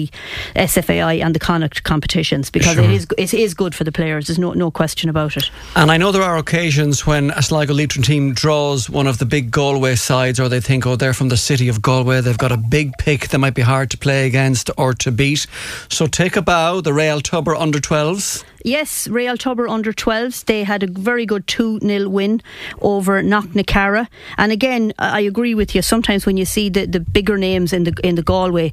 SFAI 0.54 1.24
and 1.24 1.34
the 1.34 1.38
Connacht 1.38 1.82
competitions 1.82 2.50
because 2.50 2.74
sure. 2.74 2.84
it 2.84 2.90
is 2.90 3.06
it 3.16 3.34
is 3.34 3.54
good 3.54 3.74
for 3.74 3.84
the 3.84 3.92
players. 3.92 4.26
There's 4.26 4.38
no 4.38 4.52
no 4.52 4.70
question 4.70 5.10
about 5.10 5.36
it. 5.36 5.50
And 5.74 5.90
I 5.90 5.96
know 5.96 6.12
there 6.12 6.22
are 6.22 6.36
occasions 6.36 7.06
when 7.06 7.30
a 7.30 7.42
Sligo 7.42 7.74
Leitrim 7.74 8.02
team 8.02 8.34
draws 8.34 8.90
one 8.90 9.06
of 9.06 9.18
the 9.18 9.26
big 9.26 9.50
Galway 9.50 9.96
sides, 9.96 10.40
or 10.40 10.48
they 10.48 10.60
think, 10.60 10.86
oh, 10.86 10.96
they're 10.96 11.14
from 11.14 11.28
the 11.28 11.36
city 11.36 11.68
of 11.68 11.82
Galway. 11.82 12.20
They've 12.20 12.38
got 12.38 12.52
a 12.52 12.56
big 12.56 12.92
pick. 12.98 13.28
They 13.28 13.38
might 13.38 13.54
be 13.54 13.62
hard 13.62 13.90
to 13.90 13.98
play 13.98 14.26
against 14.26 14.70
or 14.76 14.94
to 14.94 15.10
beat. 15.12 15.46
So 15.88 16.06
take 16.06 16.36
a 16.36 16.42
bow. 16.42 16.80
The 16.80 16.92
Real 16.92 17.20
Tubber 17.20 17.54
under 17.54 17.78
12s. 17.78 18.44
Yes, 18.66 19.06
Real 19.06 19.36
Tubber 19.36 19.68
under 19.68 19.92
12s. 19.92 20.46
They 20.46 20.64
had 20.64 20.82
a 20.82 20.88
very 20.88 21.24
good 21.24 21.46
2 21.46 21.78
0 21.78 22.08
win 22.08 22.42
over 22.80 23.22
Knocknacarra. 23.22 24.08
And 24.38 24.50
again, 24.50 24.92
I 24.98 25.20
agree 25.20 25.54
with 25.54 25.72
you. 25.72 25.82
Sometimes 25.82 26.26
when 26.26 26.36
you 26.36 26.44
see 26.44 26.68
the, 26.68 26.84
the 26.84 26.98
bigger 26.98 27.38
names 27.38 27.72
in 27.72 27.84
the 27.84 27.94
in 28.02 28.16
the 28.16 28.24
Galway, 28.24 28.72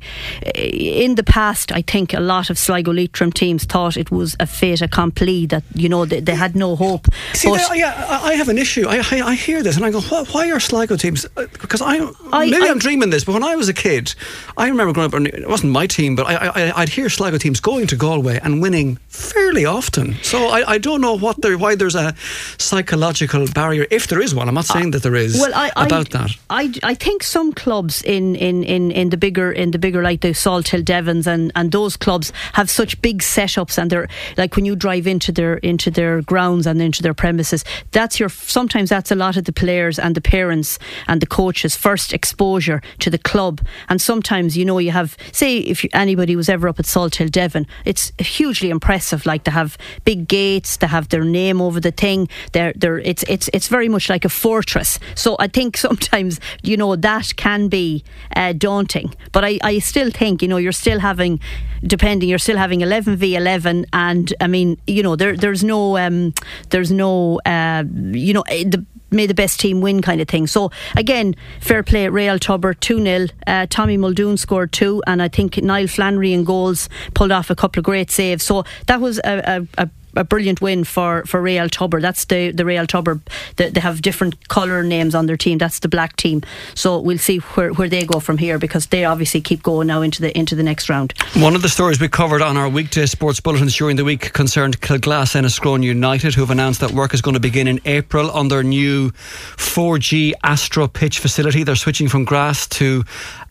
eh, 0.56 1.04
in 1.04 1.14
the 1.14 1.24
past, 1.24 1.72
I 1.72 1.84
think 1.84 2.12
a 2.12 2.20
lot 2.20 2.50
of 2.50 2.58
Sligo 2.58 2.92
Leitrim 2.92 3.32
teams 3.32 3.66
thought 3.66 3.96
it 3.96 4.10
was 4.10 4.36
a 4.40 4.48
fait 4.48 4.82
accompli, 4.82 5.46
that, 5.46 5.64
you 5.76 5.88
know, 5.88 6.06
they, 6.06 6.22
they 6.22 6.34
had 6.34 6.56
no 6.56 6.76
hope. 6.76 7.06
See, 7.34 7.50
but 7.50 7.78
yeah, 7.78 8.20
I 8.24 8.34
have 8.34 8.50
an 8.50 8.58
issue. 8.58 8.88
I, 8.88 8.98
I, 9.12 9.22
I, 9.22 9.36
hear 9.36 9.62
this 9.62 9.76
and 9.76 9.86
I 9.86 9.92
go, 9.92 10.02
why, 10.02 10.24
why 10.32 10.52
are 10.52 10.60
Sligo 10.60 10.98
teams? 10.98 11.28
Because 11.36 11.84
I, 11.84 12.00
I 12.32 12.50
maybe 12.50 12.66
I, 12.66 12.72
am 12.72 12.80
dreaming 12.80 13.12
this, 13.12 13.26
but 13.26 13.34
when 13.34 13.44
I 13.44 13.56
was 13.56 13.70
a 13.70 13.74
kid, 13.74 14.16
I 14.58 14.70
remember 14.70 14.92
growing 14.92 15.28
up, 15.28 15.34
it 15.36 15.48
wasn't 15.48 15.72
my 15.72 15.86
team, 15.86 16.16
but 16.16 16.26
I, 16.26 16.48
I, 16.48 16.82
I'd 16.82 16.90
hear 16.90 17.10
Sligo 17.10 17.38
teams 17.38 17.60
going 17.60 17.86
to 17.88 17.96
Galway 17.96 18.40
and 18.42 18.60
winning 18.60 18.98
fairly 19.08 19.66
often 19.66 19.83
often. 19.84 20.16
So 20.24 20.48
I, 20.48 20.74
I 20.74 20.78
don't 20.78 21.02
know 21.02 21.18
what 21.18 21.42
there, 21.42 21.58
why 21.58 21.76
there's 21.76 21.96
a 21.96 22.16
psychological 22.58 23.48
barrier, 23.48 23.86
if 23.92 24.08
there 24.08 24.22
is 24.22 24.34
one. 24.34 24.48
I'm 24.48 24.56
not 24.56 24.66
saying 24.66 24.92
that 24.92 25.04
there 25.04 25.16
is. 25.16 25.38
Well, 25.40 25.54
I, 25.54 25.72
about 25.76 26.16
I, 26.16 26.18
that. 26.18 26.32
I, 26.50 26.74
I 26.84 26.94
think 26.96 27.24
some 27.24 27.54
clubs 27.54 28.02
in, 28.04 28.36
in, 28.36 28.64
in, 28.64 28.92
in 28.92 29.10
the 29.10 29.18
bigger 29.18 29.52
in 29.52 29.72
the 29.72 29.80
bigger 29.80 30.02
like 30.02 30.22
the 30.22 30.34
Salt 30.34 30.70
Hill 30.70 30.84
Devons 30.84 31.28
and, 31.28 31.52
and 31.56 31.72
those 31.72 31.98
clubs 31.98 32.32
have 32.54 32.70
such 32.70 33.02
big 33.02 33.20
setups 33.20 33.78
and 33.78 33.90
they're 33.90 34.08
like 34.38 34.56
when 34.56 34.66
you 34.66 34.76
drive 34.76 35.06
into 35.08 35.32
their 35.32 35.56
into 35.56 35.92
their 35.92 36.22
grounds 36.22 36.66
and 36.66 36.82
into 36.82 37.02
their 37.02 37.14
premises. 37.14 37.64
That's 37.92 38.20
your 38.20 38.30
sometimes 38.30 38.90
that's 38.90 39.12
a 39.12 39.16
lot 39.16 39.38
of 39.38 39.44
the 39.44 39.54
players 39.54 40.00
and 40.00 40.16
the 40.16 40.22
parents 40.22 40.80
and 41.08 41.22
the 41.22 41.28
coaches 41.28 41.76
first 41.76 42.14
exposure 42.14 42.82
to 43.00 43.10
the 43.10 43.18
club. 43.18 43.62
And 43.90 44.02
sometimes 44.02 44.58
you 44.58 44.66
know 44.66 44.80
you 44.80 44.92
have 44.92 45.18
say 45.32 45.58
if 45.58 45.84
you, 45.84 45.90
anybody 45.94 46.36
was 46.36 46.50
ever 46.50 46.68
up 46.68 46.80
at 46.80 46.86
Salt 46.86 47.16
Hill 47.16 47.28
Devon, 47.28 47.68
it's 47.86 48.12
hugely 48.20 48.70
impressive. 48.70 49.26
Like 49.26 49.44
to 49.44 49.52
have 49.52 49.73
big 50.06 50.28
gates, 50.28 50.78
to 50.78 50.88
have 50.88 51.10
their 51.10 51.24
name 51.24 51.62
over 51.62 51.80
the 51.80 51.92
thing. 51.92 52.30
They're, 52.52 52.74
they're, 52.76 53.00
it's 53.00 53.24
it's 53.24 53.50
it's 53.54 53.68
very 53.68 53.90
much 53.90 54.10
like 54.10 54.26
a 54.26 54.30
fortress. 54.30 55.00
So 55.16 55.36
I 55.40 55.48
think 55.48 55.78
sometimes 55.88 56.40
you 56.62 56.78
know 56.78 56.96
that 56.96 57.36
can 57.36 57.68
be 57.68 58.04
uh, 58.36 58.54
daunting. 58.54 59.14
But 59.32 59.44
I, 59.46 59.60
I 59.64 59.80
still 59.80 60.12
think 60.12 60.42
you 60.42 60.48
know 60.48 60.58
you're 60.58 60.72
still 60.72 61.00
having 61.00 61.40
depending 61.86 62.30
you're 62.30 62.40
still 62.40 62.58
having 62.58 62.80
11 62.80 63.18
v 63.18 63.36
11 63.36 63.86
and 63.92 64.34
I 64.40 64.48
mean 64.48 64.80
you 64.88 65.04
know 65.04 65.18
there 65.18 65.36
there's 65.36 65.64
no 65.64 65.98
um, 65.98 66.34
there's 66.70 66.92
no 66.92 67.42
uh, 67.46 67.84
you 68.12 68.34
know 68.34 68.44
eh, 68.48 68.64
the 68.64 68.86
may 69.14 69.28
the 69.28 69.34
best 69.34 69.60
team 69.60 69.82
win 69.82 70.02
kind 70.02 70.22
of 70.22 70.28
thing. 70.28 70.48
So 70.48 70.72
again, 70.96 71.36
fair 71.62 71.84
play 71.84 72.10
Real 72.10 72.40
Tubber 72.40 72.74
2 72.74 73.02
0. 73.04 73.28
Uh, 73.48 73.68
Tommy 73.70 73.98
Muldoon 73.98 74.38
scored 74.38 74.72
two, 74.72 75.02
and 75.08 75.22
I 75.22 75.28
think 75.28 75.58
Niall 75.58 75.88
Flannery 75.88 76.34
in 76.34 76.44
goals 76.44 76.90
pulled 77.14 77.32
off 77.32 77.50
a 77.50 77.56
couple 77.56 77.80
of 77.80 77.86
great 77.86 78.12
saves. 78.12 78.44
So 78.44 78.64
that 78.88 79.00
was 79.00 79.20
a, 79.20 79.66
a, 79.78 79.84
a 79.84 79.90
a 80.16 80.24
brilliant 80.24 80.62
win 80.62 80.84
for, 80.84 81.24
for 81.26 81.42
Real 81.42 81.70
Tubber. 81.70 82.02
That's 82.02 82.26
the, 82.26 82.52
the 82.52 82.66
Real 82.66 82.88
Tubber. 82.88 83.20
They, 83.56 83.70
they 83.70 83.80
have 83.80 84.02
different 84.02 84.48
colour 84.48 84.84
names 84.84 85.16
on 85.16 85.26
their 85.26 85.38
team. 85.38 85.58
That's 85.58 85.80
the 85.80 85.90
black 85.90 86.16
team. 86.16 86.42
So 86.76 87.00
we'll 87.00 87.18
see 87.18 87.40
where, 87.40 87.74
where 87.74 87.90
they 87.90 88.06
go 88.06 88.20
from 88.20 88.38
here 88.38 88.58
because 88.58 88.88
they 88.88 89.06
obviously 89.06 89.42
keep 89.42 89.64
going 89.64 89.88
now 89.88 90.02
into 90.02 90.22
the 90.22 90.38
into 90.38 90.56
the 90.56 90.64
next 90.64 90.90
round. 90.90 91.14
One 91.36 91.56
of 91.56 91.62
the 91.62 91.70
stories 91.70 92.00
we 92.00 92.08
covered 92.08 92.42
on 92.42 92.58
our 92.58 92.70
weekday 92.70 93.06
sports 93.06 93.40
bulletins 93.40 93.76
during 93.76 93.96
the 93.96 94.06
week 94.06 94.34
concerned 94.34 94.82
Kilglass 94.82 95.36
Enniscrone 95.36 95.84
United, 95.84 96.34
who 96.34 96.42
have 96.42 96.52
announced 96.52 96.80
that 96.82 96.92
work 96.92 97.14
is 97.14 97.22
going 97.22 97.34
to 97.34 97.40
begin 97.40 97.68
in 97.68 97.80
April 97.86 98.30
on 98.32 98.48
their 98.48 98.64
new 98.64 99.12
4G 99.12 100.34
Astro 100.44 100.88
pitch 100.88 101.20
facility. 101.20 101.64
They're 101.64 101.76
switching 101.76 102.08
from 102.08 102.26
grass 102.26 102.68
to 102.68 103.04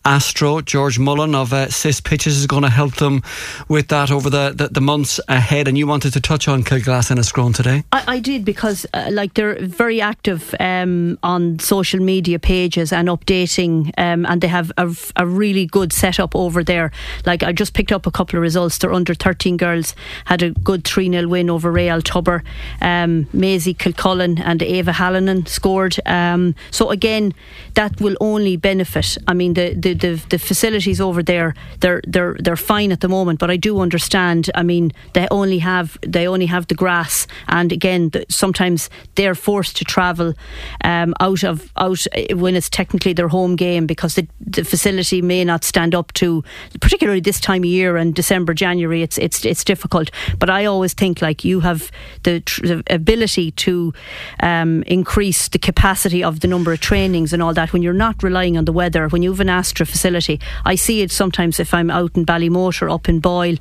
Astro. 0.05 0.61
George 0.61 0.99
Mullen 0.99 1.33
of 1.35 1.53
uh, 1.53 1.69
CIS 1.69 2.01
Pitches 2.01 2.37
is 2.37 2.47
going 2.47 2.63
to 2.63 2.69
help 2.69 2.95
them 2.95 3.21
with 3.67 3.87
that 3.87 4.11
over 4.11 4.29
the, 4.29 4.53
the, 4.55 4.67
the 4.67 4.81
months 4.81 5.19
ahead. 5.27 5.67
And 5.67 5.77
you 5.77 5.87
wanted 5.87 6.13
to 6.13 6.21
touch 6.21 6.47
on 6.47 6.52
Kilglass 6.61 7.09
and 7.09 7.19
Enniscrone 7.19 7.55
today? 7.55 7.83
I, 7.91 8.03
I 8.07 8.19
did 8.19 8.45
because, 8.45 8.85
uh, 8.93 9.09
like, 9.11 9.33
they're 9.33 9.57
very 9.65 9.99
active 9.99 10.53
um, 10.59 11.17
on 11.23 11.57
social 11.59 11.99
media 11.99 12.37
pages 12.37 12.93
and 12.93 13.07
updating, 13.07 13.91
um, 13.97 14.25
and 14.27 14.41
they 14.41 14.47
have 14.47 14.71
a, 14.77 14.95
a, 15.15 15.25
really 15.25 15.65
good 15.65 15.91
setup 15.91 16.35
over 16.35 16.63
there. 16.63 16.91
Like, 17.25 17.41
I 17.41 17.51
just 17.51 17.73
picked 17.73 17.91
up 17.91 18.05
a 18.05 18.11
couple 18.11 18.37
of 18.37 18.43
results. 18.43 18.77
Their 18.77 18.93
under 18.93 19.15
13 19.15 19.57
girls 19.57 19.95
had 20.25 20.43
a 20.43 20.51
good 20.51 20.83
3 20.83 21.09
0 21.09 21.27
win 21.27 21.49
over 21.49 21.71
Real 21.71 22.01
Tubber. 22.01 22.43
Um, 22.81 23.27
Maisie 23.33 23.73
Kilcullen 23.73 24.37
and 24.39 24.61
Ava 24.61 24.91
Hallinan 24.91 25.47
scored. 25.47 25.99
Um, 26.05 26.53
so, 26.69 26.91
again, 26.91 27.33
that 27.73 27.99
will 27.99 28.15
only 28.19 28.57
benefit. 28.57 29.17
I 29.27 29.33
mean, 29.33 29.55
the, 29.55 29.73
the 29.73 29.93
the, 29.93 30.21
the, 30.29 30.37
facilities 30.37 30.99
over 30.99 31.23
there 31.23 31.55
they're 31.79 32.01
they're 32.05 32.35
they're 32.39 32.55
fine 32.55 32.91
at 32.91 32.99
the 32.99 33.07
moment, 33.07 33.39
but 33.39 33.49
I 33.49 33.57
do 33.57 33.79
understand. 33.79 34.49
I 34.55 34.63
mean, 34.63 34.91
they 35.13 35.27
only 35.31 35.59
have 35.59 35.97
they 36.01 36.27
only 36.27 36.42
have 36.45 36.67
the 36.67 36.75
grass, 36.75 37.27
and 37.47 37.71
again, 37.71 38.09
the, 38.09 38.25
sometimes 38.29 38.89
they're 39.15 39.35
forced 39.35 39.77
to 39.77 39.85
travel 39.85 40.33
um, 40.83 41.13
out 41.19 41.43
of 41.43 41.71
out 41.77 42.05
when 42.33 42.55
it's 42.55 42.69
technically 42.69 43.13
their 43.13 43.27
home 43.27 43.55
game 43.55 43.87
because 43.87 44.15
the, 44.15 44.27
the 44.39 44.63
facility 44.63 45.21
may 45.21 45.43
not 45.43 45.63
stand 45.63 45.95
up 45.95 46.13
to, 46.13 46.43
particularly 46.79 47.19
this 47.19 47.39
time 47.39 47.61
of 47.61 47.65
year 47.65 47.97
and 47.97 48.13
December 48.13 48.53
January. 48.53 49.01
It's 49.01 49.17
it's 49.17 49.45
it's 49.45 49.63
difficult, 49.63 50.11
but 50.39 50.49
I 50.49 50.65
always 50.65 50.93
think 50.93 51.21
like 51.21 51.43
you 51.45 51.61
have 51.61 51.91
the, 52.23 52.41
tr- 52.41 52.67
the 52.67 52.83
ability 52.89 53.51
to 53.51 53.93
um, 54.41 54.83
increase 54.83 55.47
the 55.47 55.59
capacity 55.59 56.23
of 56.23 56.41
the 56.41 56.47
number 56.47 56.73
of 56.73 56.79
trainings 56.79 57.33
and 57.33 57.41
all 57.41 57.53
that 57.53 57.73
when 57.73 57.81
you're 57.81 57.93
not 57.93 58.21
relying 58.23 58.57
on 58.57 58.65
the 58.65 58.73
weather. 58.73 59.07
When 59.07 59.23
you 59.23 59.31
have 59.31 59.39
an 59.39 59.49
Astro 59.49 59.85
facility. 59.85 60.39
I 60.65 60.75
see 60.75 61.01
it 61.01 61.11
sometimes 61.11 61.59
if 61.59 61.73
I'm 61.73 61.89
out 61.89 62.15
in 62.15 62.25
Ballymote 62.25 62.81
or 62.81 62.89
up 62.89 63.07
in 63.07 63.19
Boyle. 63.19 63.57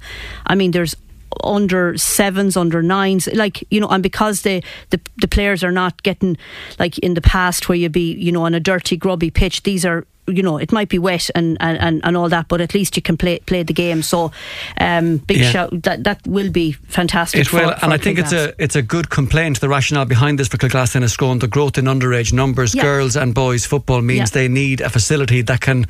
I 0.47 0.55
mean, 0.55 0.71
there's 0.71 0.97
under 1.45 1.97
sevens, 1.97 2.57
under 2.57 2.83
nines, 2.83 3.29
like 3.35 3.65
you 3.71 3.81
know, 3.81 3.89
and 3.89 4.03
because 4.03 4.43
the, 4.43 4.63
the 4.91 5.29
players 5.29 5.65
are 5.65 5.73
not 5.73 6.03
getting 6.03 6.37
like 6.79 6.99
in 6.99 7.15
the 7.15 7.21
past 7.21 7.69
where 7.69 7.77
you'd 7.77 7.93
be, 7.93 8.15
you 8.15 8.33
know, 8.33 8.45
on 8.45 8.55
a 8.55 8.61
dirty, 8.61 8.97
grubby 8.97 9.31
pitch. 9.31 9.63
These 9.63 9.85
are 9.85 10.07
you 10.29 10.43
know, 10.43 10.57
it 10.57 10.71
might 10.71 10.89
be 10.89 10.99
wet 10.99 11.31
and, 11.35 11.57
and, 11.61 12.01
and 12.05 12.17
all 12.17 12.29
that, 12.29 12.47
but 12.47 12.61
at 12.61 12.75
least 12.75 12.95
you 12.97 13.03
can 13.03 13.17
play 13.17 13.41
play 13.41 13.65
the 13.65 13.73
game. 13.73 14.03
So, 14.03 14.31
um, 14.79 15.17
big 15.17 15.39
yeah. 15.39 15.51
shout 15.51 15.83
that 15.83 16.05
that 16.05 16.25
will 16.27 16.51
be 16.51 16.73
fantastic. 16.73 17.41
It 17.41 17.53
will, 17.53 17.73
for 17.73 17.85
and 17.85 17.93
I 17.93 17.97
think 17.97 18.19
it's 18.19 18.33
a 18.33 18.55
it's 18.63 18.77
a 18.77 18.83
good 18.83 19.11
complaint. 19.11 19.61
The 19.61 19.69
rationale 19.69 20.05
behind 20.05 20.39
this 20.39 20.47
for 20.47 20.59
Kilglass 20.59 20.95
Enniscrone, 20.95 21.41
the 21.41 21.49
growth 21.49 21.77
in 21.77 21.87
underage 21.87 22.33
numbers, 22.33 22.75
yeah. 22.75 22.83
girls 22.83 23.17
and 23.17 23.35
boys 23.35 23.67
football 23.67 24.01
means 24.01 24.31
yeah. 24.31 24.43
they 24.43 24.49
need 24.49 24.81
a 24.81 24.91
facility 24.91 25.43
that 25.43 25.61
can 25.61 25.87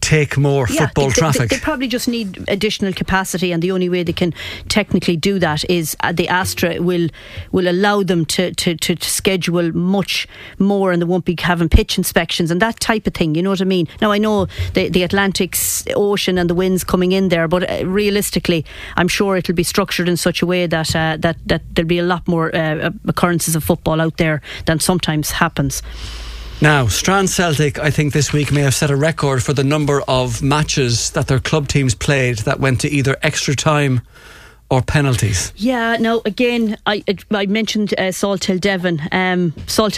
take 0.00 0.38
more 0.38 0.66
football 0.66 1.08
they, 1.08 1.12
traffic. 1.12 1.50
They, 1.50 1.56
they, 1.56 1.60
probably 1.60 1.88
just 1.88 2.08
need 2.08 2.48
additional 2.48 2.94
capacity, 2.94 3.52
and 3.52 3.62
the 3.62 3.72
only 3.72 3.90
way 3.90 4.02
they 4.02 4.14
can 4.14 4.32
technically 4.68 5.16
do 5.16 5.38
that 5.40 5.68
is 5.68 5.94
uh, 6.00 6.12
the 6.12 6.28
Astro 6.28 6.80
will 6.80 7.08
will 7.52 7.68
allow 7.68 8.02
them 8.02 8.24
to, 8.26 8.54
to, 8.54 8.74
to, 8.76 8.94
to 8.94 9.10
schedule 9.10 9.72
much 9.72 10.26
more, 10.58 10.90
and 10.90 11.02
they 11.02 11.06
won't 11.06 11.26
be 11.26 11.36
having 11.38 11.68
pitch 11.68 11.98
inspections 11.98 12.50
and 12.50 12.62
that 12.62 12.80
type 12.80 13.06
of 13.06 13.12
thing. 13.12 13.34
You 13.34 13.42
know 13.42 13.57
what 13.58 13.66
I 13.66 13.68
mean? 13.68 13.88
Now 14.00 14.12
I 14.12 14.18
know 14.18 14.46
the 14.74 14.88
the 14.88 15.02
Atlantic 15.02 15.56
Ocean 15.94 16.38
and 16.38 16.48
the 16.50 16.54
winds 16.54 16.84
coming 16.84 17.12
in 17.12 17.28
there, 17.28 17.48
but 17.48 17.62
uh, 17.62 17.86
realistically, 17.86 18.64
I'm 18.96 19.08
sure 19.08 19.36
it'll 19.36 19.54
be 19.54 19.64
structured 19.64 20.08
in 20.08 20.16
such 20.16 20.42
a 20.42 20.46
way 20.46 20.66
that 20.66 20.94
uh, 20.94 21.16
that 21.20 21.36
that 21.46 21.62
there'll 21.74 21.88
be 21.88 21.98
a 21.98 22.06
lot 22.06 22.26
more 22.26 22.54
uh, 22.54 22.90
occurrences 23.06 23.56
of 23.56 23.64
football 23.64 24.00
out 24.00 24.16
there 24.16 24.40
than 24.66 24.80
sometimes 24.80 25.30
happens. 25.30 25.82
Now, 26.60 26.88
Strand 26.88 27.30
Celtic, 27.30 27.78
I 27.78 27.92
think 27.92 28.12
this 28.12 28.32
week 28.32 28.50
may 28.50 28.62
have 28.62 28.74
set 28.74 28.90
a 28.90 28.96
record 28.96 29.44
for 29.44 29.52
the 29.52 29.62
number 29.62 30.02
of 30.08 30.42
matches 30.42 31.10
that 31.10 31.28
their 31.28 31.38
club 31.38 31.68
teams 31.68 31.94
played 31.94 32.38
that 32.38 32.58
went 32.58 32.80
to 32.80 32.88
either 32.88 33.16
extra 33.22 33.54
time 33.54 34.00
or 34.70 34.82
penalties? 34.82 35.52
Yeah, 35.56 35.96
no, 35.98 36.22
again, 36.24 36.76
I 36.86 37.02
I 37.30 37.46
mentioned 37.46 37.94
uh, 37.98 38.12
Devon. 38.58 39.00
Um, 39.12 39.54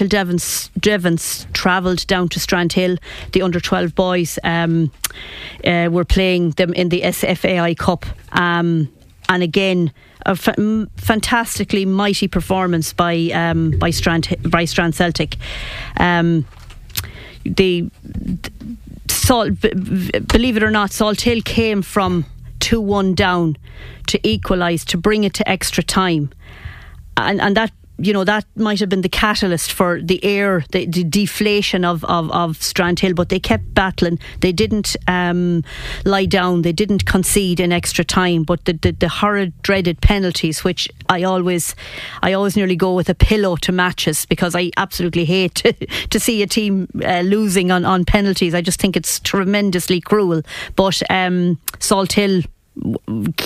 Devon's, 0.09 0.71
Devon's 0.79 1.47
travelled 1.53 2.07
down 2.07 2.29
to 2.31 2.41
Strandhill. 2.41 2.99
The 3.33 3.43
under 3.43 3.61
12 3.61 3.95
boys 3.95 4.39
um, 4.45 4.93
uh, 5.65 5.89
were 5.91 6.05
playing 6.05 6.53
them 6.53 6.73
in 6.73 6.89
the 6.89 7.03
SFAI 7.03 7.77
Cup. 7.77 8.07
Um, 8.33 8.93
and 9.29 9.43
again, 9.43 9.93
a 10.27 10.31
f- 10.31 10.57
fantastically 10.97 11.85
mighty 11.85 12.29
performance 12.29 12.93
by 12.93 13.31
um, 13.33 13.73
by 13.79 13.91
Strand 13.91 14.35
by 14.49 14.65
Strand 14.65 14.95
Celtic. 14.95 15.37
Um, 15.97 16.47
the 17.45 17.91
Salt, 19.09 19.61
believe 19.61 20.57
it 20.57 20.62
or 20.62 20.71
not, 20.71 20.91
Salt 20.91 21.21
Hill 21.21 21.41
came 21.43 21.83
from 21.83 22.25
2 22.71 22.81
1 22.81 23.15
down 23.17 23.57
to 24.07 24.21
equalise, 24.23 24.85
to 24.85 24.97
bring 24.97 25.25
it 25.25 25.35
to 25.35 25.49
extra 25.49 25.83
time. 25.83 26.31
And, 27.17 27.41
and 27.41 27.57
that 27.57 27.73
you 28.03 28.12
know 28.12 28.25
that 28.25 28.45
might 28.57 28.81
have 28.81 28.89
been 28.89 29.03
the 29.03 29.09
catalyst 29.09 29.73
for 29.73 30.00
the 30.00 30.25
air, 30.25 30.65
the, 30.73 30.87
the 30.87 31.05
deflation 31.05 31.85
of, 31.85 32.05
of, 32.05 32.31
of 32.31 32.59
Strandhill, 32.59 33.15
but 33.15 33.29
they 33.29 33.39
kept 33.39 33.75
battling. 33.75 34.19
They 34.41 34.53
didn't 34.53 34.97
um, 35.07 35.65
lie 36.05 36.27
down. 36.27 36.62
They 36.62 36.73
didn't 36.73 37.05
concede 37.05 37.61
in 37.61 37.73
extra 37.73 38.05
time. 38.05 38.45
But 38.45 38.65
the, 38.65 38.73
the, 38.73 38.93
the 38.93 39.09
horrid, 39.09 39.53
dreaded 39.62 40.00
penalties, 40.00 40.65
which 40.65 40.89
I 41.09 41.25
always, 41.25 41.75
I 42.23 42.33
always 42.33 42.57
nearly 42.57 42.77
go 42.77 42.95
with 42.95 43.11
a 43.11 43.15
pillow 43.15 43.57
to 43.57 43.73
matches 43.73 44.25
because 44.27 44.55
I 44.55 44.71
absolutely 44.77 45.27
hate 45.27 45.57
to, 45.57 45.73
to 46.09 46.21
see 46.21 46.43
a 46.43 46.47
team 46.47 46.89
uh, 47.05 47.21
losing 47.21 47.71
on, 47.71 47.85
on 47.85 48.05
penalties. 48.05 48.55
I 48.55 48.62
just 48.62 48.81
think 48.81 48.97
it's 48.97 49.21
tremendously 49.21 50.00
cruel. 50.00 50.43
But 50.75 51.03
um, 51.11 51.59
Salt 51.81 52.12
Hill 52.12 52.43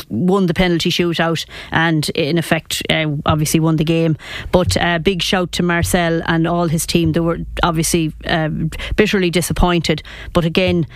won 0.09 0.47
the 0.47 0.55
penalty 0.55 0.91
shootout 0.91 1.45
and 1.71 2.09
in 2.11 2.39
effect 2.39 2.83
uh, 2.91 3.07
obviously 3.27 3.61
won 3.61 3.77
the 3.77 3.85
game. 3.85 4.17
But 4.53 4.77
uh, 4.77 4.99
big 4.99 5.23
shout 5.23 5.53
to 5.53 5.63
Marcel 5.63 6.23
and 6.27 6.47
all 6.47 6.69
his 6.69 6.87
team. 6.87 7.13
They 7.13 7.21
were 7.21 7.39
obviously 7.63 8.13
uh, 8.27 8.49
bitterly 8.97 9.31
disappointed. 9.31 10.03
But 10.33 10.45
again 10.45 10.87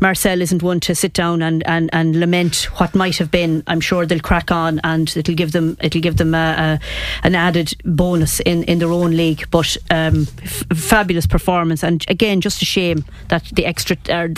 Marcel 0.00 0.40
isn't 0.40 0.62
one 0.62 0.80
to 0.80 0.94
sit 0.94 1.12
down 1.12 1.42
and, 1.42 1.66
and, 1.66 1.90
and 1.92 2.18
lament 2.18 2.68
what 2.78 2.94
might 2.94 3.16
have 3.18 3.30
been. 3.30 3.62
I'm 3.66 3.80
sure 3.80 4.06
they'll 4.06 4.20
crack 4.20 4.50
on 4.50 4.80
and 4.84 5.14
it'll 5.16 5.34
give 5.34 5.52
them 5.52 5.76
it'll 5.80 6.00
give 6.00 6.16
them 6.16 6.34
a, 6.34 6.78
a, 6.80 6.80
an 7.26 7.34
added 7.34 7.74
bonus 7.84 8.40
in, 8.40 8.62
in 8.64 8.78
their 8.78 8.92
own 8.92 9.16
league. 9.16 9.48
But 9.50 9.76
um, 9.90 10.26
f- 10.42 10.64
fabulous 10.74 11.26
performance. 11.26 11.82
And 11.82 12.04
again 12.08 12.40
just 12.40 12.62
a 12.62 12.64
shame 12.64 13.04
that 13.28 13.44
the 13.52 13.66
extra 13.66 13.96
uh, 14.08 14.28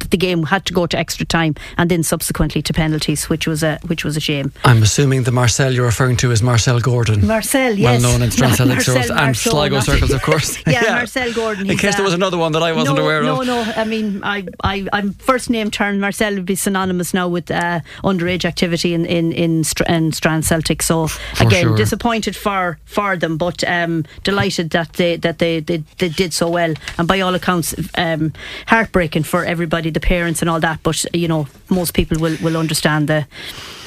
that 0.00 0.10
the 0.10 0.16
game 0.16 0.44
had 0.44 0.64
to 0.66 0.72
go 0.72 0.86
to 0.86 0.98
extra 0.98 1.26
time 1.26 1.54
and 1.78 1.90
then 1.90 2.02
subsequently 2.02 2.62
to 2.62 2.72
penalties, 2.72 3.28
which 3.28 3.46
was 3.46 3.62
a 3.62 3.78
which 3.86 4.04
was 4.04 4.16
a 4.16 4.20
shame. 4.20 4.52
I'm 4.64 4.82
assuming 4.82 5.24
the 5.24 5.32
Marcel 5.32 5.72
you're 5.72 5.84
referring 5.84 6.16
to 6.18 6.30
is 6.30 6.42
Marcel 6.42 6.80
Gordon. 6.80 7.26
Marcel, 7.26 7.74
yes. 7.74 8.02
Well 8.02 8.12
known 8.12 8.22
in 8.22 8.30
Strand 8.30 8.56
Celtic 8.56 8.80
circles 8.80 9.10
and 9.10 9.36
Sligo 9.36 9.80
circles, 9.80 10.12
of 10.12 10.22
course. 10.22 10.56
yeah, 10.66 10.72
yeah, 10.82 10.94
Marcel 10.96 11.32
Gordon. 11.32 11.70
In 11.70 11.76
case 11.76 11.94
uh, 11.94 11.98
there 11.98 12.04
was 12.04 12.14
another 12.14 12.38
one 12.38 12.52
that 12.52 12.62
I 12.62 12.72
wasn't 12.72 12.96
no, 12.96 13.02
aware 13.02 13.22
no, 13.22 13.40
of. 13.40 13.46
No, 13.46 13.62
no, 13.62 13.72
I 13.76 13.84
mean, 13.84 14.22
I, 14.22 14.46
I, 14.62 14.86
I'm 14.92 15.12
first 15.14 15.50
name 15.50 15.70
turn. 15.70 16.00
Marcel 16.00 16.34
would 16.34 16.46
be 16.46 16.54
synonymous 16.54 17.14
now 17.14 17.28
with 17.28 17.50
uh, 17.50 17.80
underage 18.02 18.44
activity 18.44 18.94
in 18.94 19.04
in 19.06 19.32
in, 19.32 19.64
Str- 19.64 19.84
in 19.84 20.12
Strand 20.12 20.44
Celtic. 20.44 20.82
So 20.82 21.08
For 21.08 21.46
again, 21.46 21.64
sure. 21.64 21.76
disappointed 21.76 22.36
for 22.36 22.78
for 22.84 23.16
them, 23.16 23.36
but 23.36 23.62
um, 23.64 24.04
delighted 24.24 24.70
that 24.70 24.94
they 24.94 25.16
that 25.16 25.38
they, 25.38 25.60
they, 25.60 25.82
they 25.98 26.08
did 26.08 26.32
so 26.32 26.48
well, 26.48 26.74
and 26.98 27.08
by 27.08 27.20
all 27.20 27.34
accounts, 27.34 27.74
um, 27.96 28.32
heartbreaking 28.66 29.24
for 29.24 29.44
everybody, 29.44 29.89
the 29.90 30.00
parents 30.00 30.40
and 30.42 30.48
all 30.50 30.60
that. 30.60 30.82
But 30.82 31.04
you 31.14 31.28
know, 31.28 31.46
most 31.68 31.94
people 31.94 32.18
will 32.18 32.36
will 32.42 32.56
understand 32.56 33.08
the. 33.08 33.26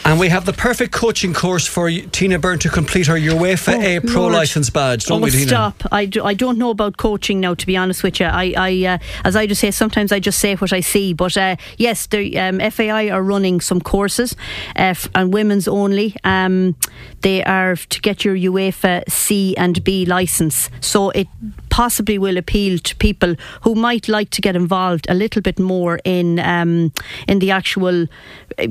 And 0.06 0.20
we 0.20 0.28
have 0.28 0.46
the 0.46 0.52
perfect 0.52 0.92
coaching 0.92 1.34
course 1.34 1.66
for 1.66 1.90
Tina 1.90 2.38
Byrne 2.38 2.60
to 2.60 2.70
complete 2.70 3.08
her 3.08 3.16
UEFA 3.18 3.76
Oh, 3.76 3.82
A 3.82 4.00
Pro 4.02 4.22
Lord. 4.24 4.34
license 4.34 4.70
badge, 4.70 5.06
don't 5.06 5.22
oh, 5.22 5.24
we, 5.24 5.32
Tina? 5.32 5.48
stop! 5.48 5.82
I, 5.94 6.06
do, 6.06 6.26
I 6.26 6.34
don't 6.34 6.58
know 6.58 6.72
about 6.72 6.98
coaching 6.98 7.40
now. 7.40 7.54
To 7.54 7.66
be 7.66 7.78
honest 7.78 8.04
with 8.04 8.20
you, 8.20 8.26
I, 8.26 8.54
I 8.58 8.86
uh, 8.86 8.98
as 9.24 9.38
I 9.38 9.48
just 9.48 9.62
say, 9.62 9.72
sometimes 9.72 10.12
I 10.12 10.20
just 10.20 10.40
say 10.40 10.56
what 10.56 10.74
I 10.74 10.82
see. 10.82 11.14
But 11.14 11.38
uh, 11.38 11.56
yes, 11.78 12.08
the 12.08 12.38
um, 12.38 12.60
FAI 12.60 13.12
are 13.12 13.24
running 13.24 13.62
some 13.62 13.80
courses, 13.80 14.36
uh, 14.78 14.92
f- 14.92 15.08
and 15.16 15.34
women's 15.34 15.70
only. 15.70 16.18
Um, 16.26 16.76
they 17.22 17.42
are 17.46 17.78
to 17.78 18.02
get 18.02 18.26
your 18.26 18.36
UEFA 18.36 19.10
C 19.10 19.56
and 19.56 19.82
B 19.86 20.06
license, 20.06 20.70
so 20.82 21.12
it 21.12 21.30
possibly 21.74 22.20
will 22.20 22.38
appeal 22.38 22.78
to 22.78 22.96
people 22.98 23.36
who 23.62 23.74
might 23.74 24.08
like 24.08 24.30
to 24.30 24.42
get 24.42 24.56
involved 24.56 25.08
a 25.10 25.16
little 25.16 25.42
bit 25.42 25.58
more 25.58 26.00
in 26.04 26.38
um, 26.38 26.92
in 27.28 27.40
the 27.40 27.50
actual, 27.50 28.08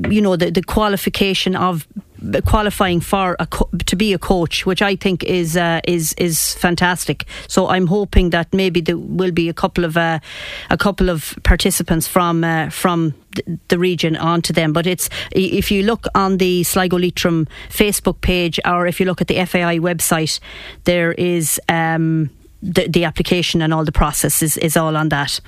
you 0.09 0.21
know, 0.21 0.37
the, 0.37 0.49
the 0.51 0.63
qualification 0.63 1.53
of 1.53 1.85
qualifying 2.45 3.01
for 3.01 3.35
co- 3.49 3.69
to 3.85 3.95
be 3.97 4.13
a 4.13 4.17
coach, 4.17 4.65
which 4.65 4.81
I 4.81 4.95
think 4.95 5.23
is 5.25 5.57
uh, 5.57 5.81
is 5.85 6.13
is 6.17 6.53
fantastic. 6.53 7.25
So 7.47 7.67
I'm 7.67 7.87
hoping 7.87 8.29
that 8.29 8.53
maybe 8.53 8.81
there 8.81 8.97
will 8.97 9.33
be 9.33 9.49
a 9.49 9.53
couple 9.53 9.83
of 9.83 9.97
uh, 9.97 10.19
a 10.69 10.77
couple 10.77 11.09
of 11.09 11.35
participants 11.43 12.07
from 12.07 12.43
uh, 12.43 12.69
from 12.69 13.13
the 13.67 13.77
region 13.77 14.15
onto 14.15 14.53
them. 14.53 14.71
But 14.71 14.87
it's 14.87 15.09
if 15.31 15.71
you 15.71 15.83
look 15.83 16.05
on 16.15 16.37
the 16.37 16.63
Sligo 16.63 16.97
Leitrim 16.97 17.47
Facebook 17.69 18.21
page, 18.21 18.61
or 18.63 18.87
if 18.87 18.99
you 18.99 19.05
look 19.05 19.21
at 19.21 19.27
the 19.27 19.45
FAI 19.45 19.79
website, 19.79 20.39
there 20.85 21.11
is. 21.11 21.59
Um, 21.67 22.29
the, 22.63 22.87
the 22.87 23.03
application 23.05 23.61
and 23.61 23.73
all 23.73 23.85
the 23.85 23.91
process 23.91 24.41
is, 24.41 24.57
is 24.57 24.77
all 24.77 24.95
on 24.95 25.09
that. 25.09 25.39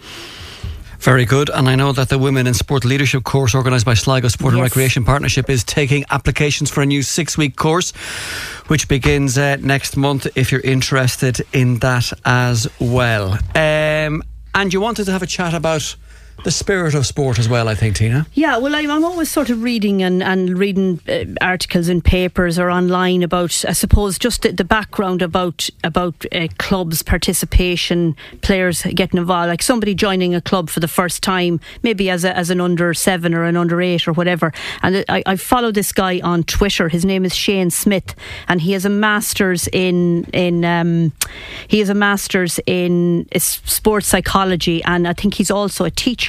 Very 1.00 1.26
good. 1.26 1.50
And 1.50 1.70
I 1.70 1.76
know 1.76 1.92
that 1.92 2.10
the 2.10 2.18
Women 2.18 2.48
in 2.48 2.54
Sport 2.54 2.84
Leadership 2.86 3.24
course 3.24 3.54
organised 3.54 3.86
by 3.86 3.94
Sligo 3.94 4.28
Sport 4.28 4.54
and 4.54 4.62
Yes. 4.62 4.72
Recreation 4.72 5.06
Partnership 5.06 5.50
is 5.50 5.64
taking 5.64 6.04
applications 6.10 6.72
for 6.72 6.82
a 6.82 6.86
new 6.86 7.04
six 7.04 7.38
week 7.38 7.56
course, 7.56 7.92
which 8.68 8.88
begins 8.88 9.38
uh, 9.38 9.58
next 9.58 9.98
month 9.98 10.26
if 10.36 10.52
you're 10.52 10.62
interested 10.62 11.42
in 11.54 11.80
that 11.80 12.12
as 12.24 12.68
well. 12.80 13.34
Um, 13.56 14.24
and 14.56 14.74
you 14.74 14.82
wanted 14.82 15.06
to 15.06 15.12
have 15.12 15.22
a 15.22 15.28
chat 15.28 15.54
about 15.54 15.96
the 16.44 16.52
spirit 16.52 16.94
of 16.94 17.06
sport 17.06 17.40
as 17.40 17.50
well, 17.50 17.68
I 17.68 17.76
think, 17.76 17.96
Tina. 17.96 18.28
Yeah, 18.34 18.58
well, 18.58 18.76
I'm, 18.76 19.06
always 19.06 19.30
sort 19.30 19.50
of 19.50 19.64
reading 19.64 20.04
and, 20.04 20.22
and 20.22 20.58
reading 20.58 21.00
uh, 21.08 21.26
articles 21.42 21.90
in 21.90 22.02
papers 22.02 22.58
or 22.60 22.70
online 22.70 23.24
about, 23.24 23.64
I 23.68 23.74
suppose, 23.74 24.18
just 24.18 24.42
the, 24.42 24.52
the 24.52 24.64
background 24.64 25.22
about 25.22 25.70
about 25.84 26.26
uh, 26.32 26.48
clubs' 26.58 27.04
participation, 27.04 28.16
players 28.42 28.84
getting 28.84 29.20
involved, 29.20 29.50
like 29.50 29.64
somebody 29.64 29.94
joining 29.94 30.36
a 30.36 30.42
club 30.42 30.70
for 30.70 30.80
the 30.80 30.88
first 30.88 31.24
time, 31.24 31.60
maybe 31.84 32.10
as 32.10 32.24
a, 32.24 32.36
as 32.36 32.50
an 32.50 32.60
under 32.60 32.94
seven 32.94 33.34
or 33.34 33.44
an 33.44 33.58
under 33.58 33.82
eight 33.82 34.08
or 34.08 34.14
whatever. 34.14 34.52
And 34.82 35.06
I, 35.08 35.24
I 35.26 35.36
follow 35.36 35.72
this 35.72 35.92
guy 35.92 36.20
on 36.22 36.44
Twitter. 36.44 36.90
His 36.90 37.06
name 37.06 37.26
is 37.26 37.36
Shane 37.36 37.70
Smith, 37.70 38.16
and 38.48 38.62
he 38.62 38.74
has 38.74 38.86
a 38.86 38.90
master's 38.90 39.68
in 39.70 40.26
in 40.26 40.66
um, 40.66 41.14
he 41.68 41.80
has 41.80 41.90
a 41.90 41.96
master's 41.96 42.60
in 42.66 43.28
uh, 43.34 43.40
sports 43.40 44.08
psychology, 44.08 44.84
and 44.84 45.08
I 45.08 45.14
think 45.14 45.36
he's 45.36 45.52
also 45.52 45.86
a 45.86 45.92
teacher. 45.92 46.25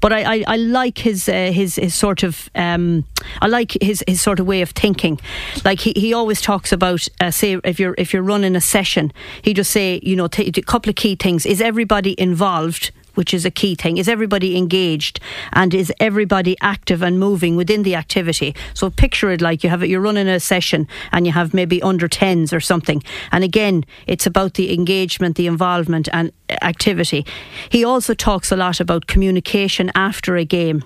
But 0.00 0.12
I, 0.12 0.34
I, 0.34 0.44
I 0.46 0.56
like 0.56 0.98
his 0.98 1.28
uh, 1.28 1.52
his 1.52 1.76
his 1.76 1.94
sort 1.94 2.22
of 2.22 2.50
um, 2.54 3.04
I 3.40 3.46
like 3.46 3.76
his 3.80 4.04
his 4.06 4.20
sort 4.20 4.40
of 4.40 4.46
way 4.46 4.62
of 4.62 4.70
thinking. 4.70 5.20
Like 5.64 5.80
he, 5.80 5.92
he 5.96 6.14
always 6.14 6.40
talks 6.40 6.72
about 6.72 7.06
uh, 7.20 7.30
say 7.30 7.58
if 7.64 7.78
you're 7.80 7.94
if 7.98 8.12
you're 8.12 8.22
running 8.22 8.56
a 8.56 8.60
session, 8.60 9.12
he 9.42 9.54
just 9.54 9.70
say 9.70 10.00
you 10.02 10.16
know 10.16 10.28
t- 10.28 10.52
a 10.56 10.62
couple 10.62 10.90
of 10.90 10.96
key 10.96 11.16
things: 11.16 11.46
is 11.46 11.60
everybody 11.60 12.14
involved? 12.18 12.92
Which 13.14 13.34
is 13.34 13.44
a 13.44 13.50
key 13.50 13.74
thing. 13.74 13.98
Is 13.98 14.08
everybody 14.08 14.56
engaged 14.56 15.20
and 15.52 15.74
is 15.74 15.92
everybody 16.00 16.56
active 16.60 17.02
and 17.02 17.18
moving 17.18 17.56
within 17.56 17.82
the 17.82 17.94
activity? 17.94 18.54
So 18.74 18.90
picture 18.90 19.30
it 19.30 19.40
like 19.40 19.64
you 19.64 19.70
have 19.70 19.82
it, 19.82 19.88
you're 19.88 20.00
running 20.00 20.28
a 20.28 20.40
session 20.40 20.86
and 21.12 21.26
you 21.26 21.32
have 21.32 21.52
maybe 21.52 21.82
under 21.82 22.08
10s 22.08 22.52
or 22.52 22.60
something. 22.60 23.02
And 23.32 23.44
again, 23.44 23.84
it's 24.06 24.26
about 24.26 24.54
the 24.54 24.72
engagement, 24.72 25.36
the 25.36 25.46
involvement 25.46 26.08
and 26.12 26.32
activity. 26.62 27.26
He 27.68 27.84
also 27.84 28.14
talks 28.14 28.52
a 28.52 28.56
lot 28.56 28.80
about 28.80 29.06
communication 29.06 29.90
after 29.94 30.36
a 30.36 30.44
game. 30.44 30.82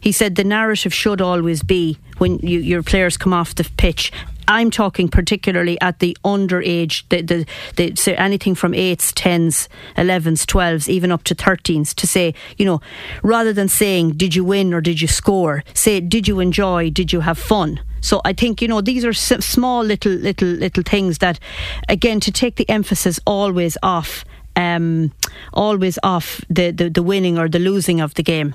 He 0.00 0.12
said 0.12 0.34
the 0.34 0.44
narrative 0.44 0.92
should 0.92 1.20
always 1.20 1.62
be 1.62 1.98
when 2.18 2.38
you, 2.38 2.58
your 2.58 2.82
players 2.82 3.16
come 3.16 3.32
off 3.32 3.54
the 3.54 3.68
pitch. 3.76 4.12
I'm 4.48 4.70
talking 4.70 5.08
particularly 5.08 5.80
at 5.80 6.00
the 6.00 6.16
underage, 6.24 7.04
the, 7.10 7.22
the, 7.22 7.46
the, 7.76 7.94
so 7.96 8.12
anything 8.14 8.54
from 8.54 8.72
8s, 8.72 9.12
10s, 9.12 9.68
11s, 9.96 10.44
12s, 10.46 10.88
even 10.88 11.12
up 11.12 11.22
to 11.24 11.34
13s, 11.34 11.94
to 11.94 12.06
say, 12.06 12.34
you 12.56 12.64
know, 12.64 12.80
rather 13.22 13.52
than 13.52 13.68
saying, 13.68 14.12
did 14.12 14.34
you 14.34 14.44
win 14.44 14.72
or 14.74 14.80
did 14.80 15.00
you 15.00 15.06
score, 15.06 15.62
say, 15.74 16.00
did 16.00 16.26
you 16.26 16.40
enjoy, 16.40 16.90
did 16.90 17.12
you 17.12 17.20
have 17.20 17.38
fun? 17.38 17.80
So 18.00 18.20
I 18.24 18.32
think 18.32 18.62
you 18.62 18.68
know 18.68 18.80
these 18.80 19.04
are 19.04 19.12
small 19.12 19.82
little 19.82 20.12
little 20.12 20.48
little 20.48 20.82
things 20.82 21.18
that, 21.18 21.40
again, 21.88 22.20
to 22.20 22.32
take 22.32 22.56
the 22.56 22.68
emphasis 22.70 23.18
always 23.26 23.76
off, 23.82 24.24
um, 24.56 25.12
always 25.52 25.98
off 26.02 26.40
the, 26.48 26.70
the 26.70 26.90
the 26.90 27.02
winning 27.02 27.38
or 27.38 27.48
the 27.48 27.58
losing 27.58 28.00
of 28.00 28.14
the 28.14 28.22
game. 28.22 28.54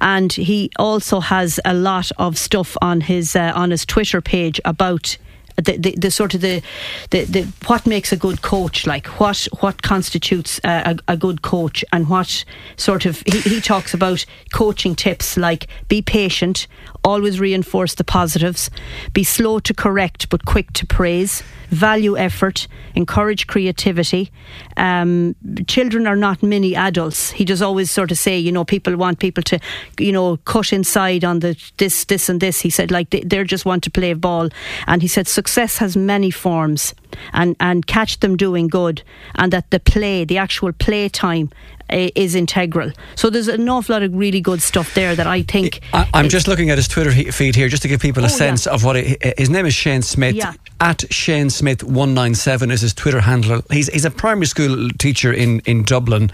And 0.00 0.32
he 0.32 0.70
also 0.78 1.20
has 1.20 1.60
a 1.64 1.74
lot 1.74 2.10
of 2.18 2.38
stuff 2.38 2.76
on 2.82 3.02
his 3.02 3.36
uh, 3.36 3.52
on 3.54 3.70
his 3.70 3.84
Twitter 3.84 4.20
page 4.20 4.60
about. 4.64 5.16
The, 5.60 5.76
the, 5.76 5.94
the 5.96 6.10
sort 6.10 6.34
of 6.34 6.40
the, 6.40 6.62
the, 7.10 7.24
the 7.24 7.42
what 7.66 7.86
makes 7.86 8.12
a 8.12 8.16
good 8.16 8.42
coach 8.42 8.86
like 8.86 9.06
what 9.20 9.46
what 9.60 9.82
constitutes 9.82 10.60
a, 10.64 10.96
a, 11.08 11.12
a 11.12 11.16
good 11.16 11.42
coach 11.42 11.84
and 11.92 12.08
what 12.08 12.44
sort 12.76 13.06
of 13.06 13.22
he, 13.26 13.40
he 13.40 13.60
talks 13.60 13.94
about 13.94 14.24
coaching 14.52 14.94
tips 14.94 15.36
like 15.36 15.66
be 15.88 16.02
patient 16.02 16.66
always 17.04 17.40
reinforce 17.40 17.94
the 17.94 18.04
positives 18.04 18.70
be 19.12 19.24
slow 19.24 19.58
to 19.58 19.74
correct 19.74 20.28
but 20.30 20.44
quick 20.44 20.72
to 20.72 20.86
praise 20.86 21.42
value 21.70 22.16
effort 22.16 22.66
encourage 22.94 23.46
creativity. 23.46 24.30
Um, 24.76 25.34
children 25.66 26.06
are 26.06 26.16
not 26.16 26.42
mini 26.42 26.74
adults. 26.74 27.30
He 27.30 27.44
does 27.44 27.62
always 27.62 27.90
sort 27.90 28.10
of 28.10 28.18
say 28.18 28.38
you 28.38 28.52
know 28.52 28.64
people 28.64 28.96
want 28.96 29.18
people 29.18 29.42
to 29.44 29.58
you 29.98 30.12
know 30.12 30.36
cut 30.38 30.72
inside 30.72 31.24
on 31.24 31.40
the 31.40 31.56
this 31.78 32.04
this 32.04 32.28
and 32.28 32.40
this. 32.40 32.60
He 32.60 32.70
said 32.70 32.90
like 32.90 33.10
they, 33.10 33.20
they 33.20 33.44
just 33.44 33.64
want 33.64 33.84
to 33.84 33.90
play 33.90 34.14
ball. 34.14 34.48
And 34.86 35.02
he 35.02 35.08
said 35.08 35.28
success 35.28 35.49
has 35.78 35.96
many 35.96 36.30
forms 36.30 36.94
and 37.32 37.56
and 37.60 37.86
catch 37.86 38.20
them 38.20 38.36
doing 38.36 38.68
good 38.68 39.02
and 39.34 39.52
that 39.52 39.70
the 39.70 39.80
play 39.80 40.24
the 40.24 40.38
actual 40.38 40.72
play 40.72 41.08
time 41.08 41.50
uh, 41.92 42.08
is 42.14 42.34
integral 42.34 42.92
so 43.16 43.28
there's 43.30 43.48
an 43.48 43.68
awful 43.68 43.94
lot 43.94 44.02
of 44.02 44.14
really 44.14 44.40
good 44.40 44.62
stuff 44.62 44.94
there 44.94 45.16
that 45.16 45.26
I 45.26 45.42
think 45.42 45.80
I, 45.92 46.08
I'm 46.14 46.28
just 46.28 46.46
looking 46.46 46.70
at 46.70 46.78
his 46.78 46.86
Twitter 46.88 47.10
feed 47.32 47.56
here 47.56 47.68
just 47.68 47.82
to 47.82 47.88
give 47.88 48.00
people 48.00 48.22
a 48.22 48.26
Oh, 48.26 48.28
sense 48.28 48.66
yeah. 48.66 48.72
of 48.74 48.84
what 48.84 48.96
it, 48.96 49.38
his 49.38 49.50
name 49.50 49.66
is 49.66 49.74
Shane 49.74 50.02
Smith. 50.02 50.34
Yeah. 50.36 50.52
At 50.80 51.04
Shane 51.12 51.50
Smith 51.50 51.82
one 51.84 52.14
nine 52.14 52.34
seven 52.34 52.70
is 52.70 52.80
his 52.80 52.94
Twitter 52.94 53.20
handle. 53.20 53.60
He's 53.70 53.88
he's 53.88 54.04
a 54.06 54.10
primary 54.10 54.46
school 54.46 54.88
teacher 54.98 55.32
in 55.32 55.60
in 55.66 55.82
Dublin, 55.82 56.30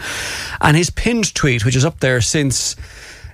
and 0.60 0.76
his 0.76 0.90
pinned 0.90 1.34
tweet, 1.34 1.64
which 1.64 1.74
is 1.76 1.84
up 1.84 1.98
there 2.00 2.20
since. 2.20 2.76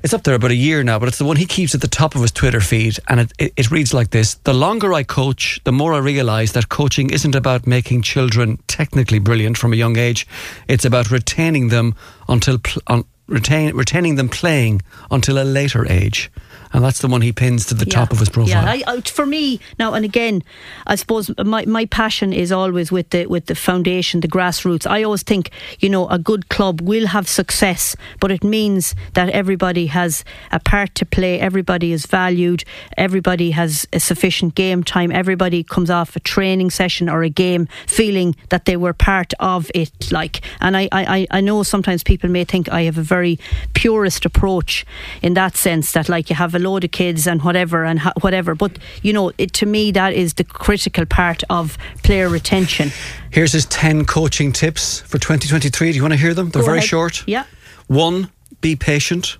It's 0.02 0.12
up 0.12 0.24
there 0.24 0.34
about 0.34 0.50
a 0.50 0.56
year 0.56 0.82
now, 0.82 0.98
but 0.98 1.08
it's 1.08 1.18
the 1.18 1.24
one 1.24 1.36
he 1.36 1.46
keeps 1.46 1.76
at 1.76 1.80
the 1.80 1.86
top 1.86 2.16
of 2.16 2.22
his 2.22 2.32
Twitter 2.32 2.60
feed. 2.60 2.98
And 3.08 3.20
it, 3.20 3.32
it, 3.38 3.52
it 3.56 3.70
reads 3.70 3.94
like 3.94 4.10
this 4.10 4.34
The 4.34 4.52
longer 4.52 4.92
I 4.92 5.04
coach, 5.04 5.60
the 5.62 5.72
more 5.72 5.94
I 5.94 5.98
realise 5.98 6.52
that 6.52 6.68
coaching 6.68 7.10
isn't 7.10 7.36
about 7.36 7.66
making 7.68 8.02
children 8.02 8.58
technically 8.66 9.20
brilliant 9.20 9.58
from 9.58 9.72
a 9.72 9.76
young 9.76 9.96
age. 9.96 10.26
It's 10.66 10.84
about 10.84 11.12
retaining 11.12 11.68
them 11.68 11.94
until 12.28 12.58
pl- 12.58 13.04
retain, 13.32 13.74
retaining 13.74 14.16
them 14.16 14.28
playing 14.28 14.82
until 15.10 15.40
a 15.40 15.44
later 15.44 15.90
age. 15.90 16.30
And 16.74 16.82
that's 16.82 17.00
the 17.00 17.08
one 17.08 17.20
he 17.20 17.32
pins 17.32 17.66
to 17.66 17.74
the 17.74 17.84
top 17.84 18.12
of 18.12 18.18
his 18.18 18.30
profile. 18.30 18.64
Yeah, 18.64 18.70
I, 18.70 18.82
I, 18.86 19.00
for 19.02 19.26
me 19.26 19.60
now 19.78 19.92
and 19.92 20.06
again, 20.06 20.42
I 20.86 20.94
suppose 20.94 21.30
my, 21.44 21.66
my 21.66 21.84
passion 21.84 22.32
is 22.32 22.50
always 22.50 22.90
with 22.90 23.10
the 23.10 23.26
with 23.26 23.46
the 23.46 23.54
foundation, 23.54 24.20
the 24.20 24.28
grassroots. 24.28 24.90
I 24.90 25.02
always 25.02 25.22
think 25.22 25.50
you 25.80 25.90
know 25.90 26.08
a 26.08 26.18
good 26.18 26.48
club 26.48 26.80
will 26.80 27.08
have 27.08 27.28
success, 27.28 27.94
but 28.20 28.30
it 28.30 28.42
means 28.42 28.94
that 29.12 29.28
everybody 29.30 29.86
has 29.86 30.24
a 30.50 30.60
part 30.60 30.94
to 30.94 31.04
play. 31.04 31.38
Everybody 31.40 31.92
is 31.92 32.06
valued. 32.06 32.64
Everybody 32.96 33.50
has 33.50 33.86
a 33.92 34.00
sufficient 34.00 34.54
game 34.54 34.82
time. 34.82 35.12
Everybody 35.12 35.62
comes 35.62 35.90
off 35.90 36.16
a 36.16 36.20
training 36.20 36.70
session 36.70 37.10
or 37.10 37.22
a 37.22 37.28
game 37.28 37.68
feeling 37.86 38.34
that 38.48 38.64
they 38.64 38.78
were 38.78 38.94
part 38.94 39.34
of 39.40 39.70
it. 39.74 40.10
Like, 40.10 40.40
and 40.62 40.74
I 40.74 40.88
I, 40.90 41.26
I 41.30 41.40
know 41.42 41.62
sometimes 41.64 42.02
people 42.02 42.30
may 42.30 42.44
think 42.44 42.72
I 42.72 42.82
have 42.82 42.96
a 42.96 43.02
very 43.02 43.21
very 43.22 43.38
purist 43.74 44.24
approach 44.24 44.84
in 45.22 45.34
that 45.34 45.56
sense 45.56 45.92
that 45.92 46.08
like 46.08 46.28
you 46.30 46.36
have 46.36 46.54
a 46.54 46.58
load 46.58 46.84
of 46.84 46.90
kids 46.90 47.26
and 47.26 47.40
whatever 47.42 47.84
and 47.84 48.00
ha- 48.00 48.12
whatever. 48.20 48.54
But 48.54 48.72
you 49.02 49.12
know, 49.12 49.30
it, 49.38 49.52
to 49.54 49.66
me, 49.66 49.92
that 49.92 50.12
is 50.12 50.34
the 50.34 50.44
critical 50.44 51.06
part 51.06 51.44
of 51.48 51.78
player 52.02 52.28
retention. 52.28 52.90
Here's 53.30 53.52
his 53.52 53.66
10 53.66 54.04
coaching 54.06 54.52
tips 54.52 55.00
for 55.00 55.18
2023. 55.18 55.92
Do 55.92 55.96
you 55.96 56.02
want 56.02 56.14
to 56.14 56.18
hear 56.18 56.34
them? 56.34 56.50
They're 56.50 56.62
Go 56.62 56.66
very 56.66 56.78
ahead. 56.78 56.88
short. 56.88 57.24
Yeah. 57.26 57.44
One, 57.86 58.30
be 58.60 58.74
patient. 58.76 59.38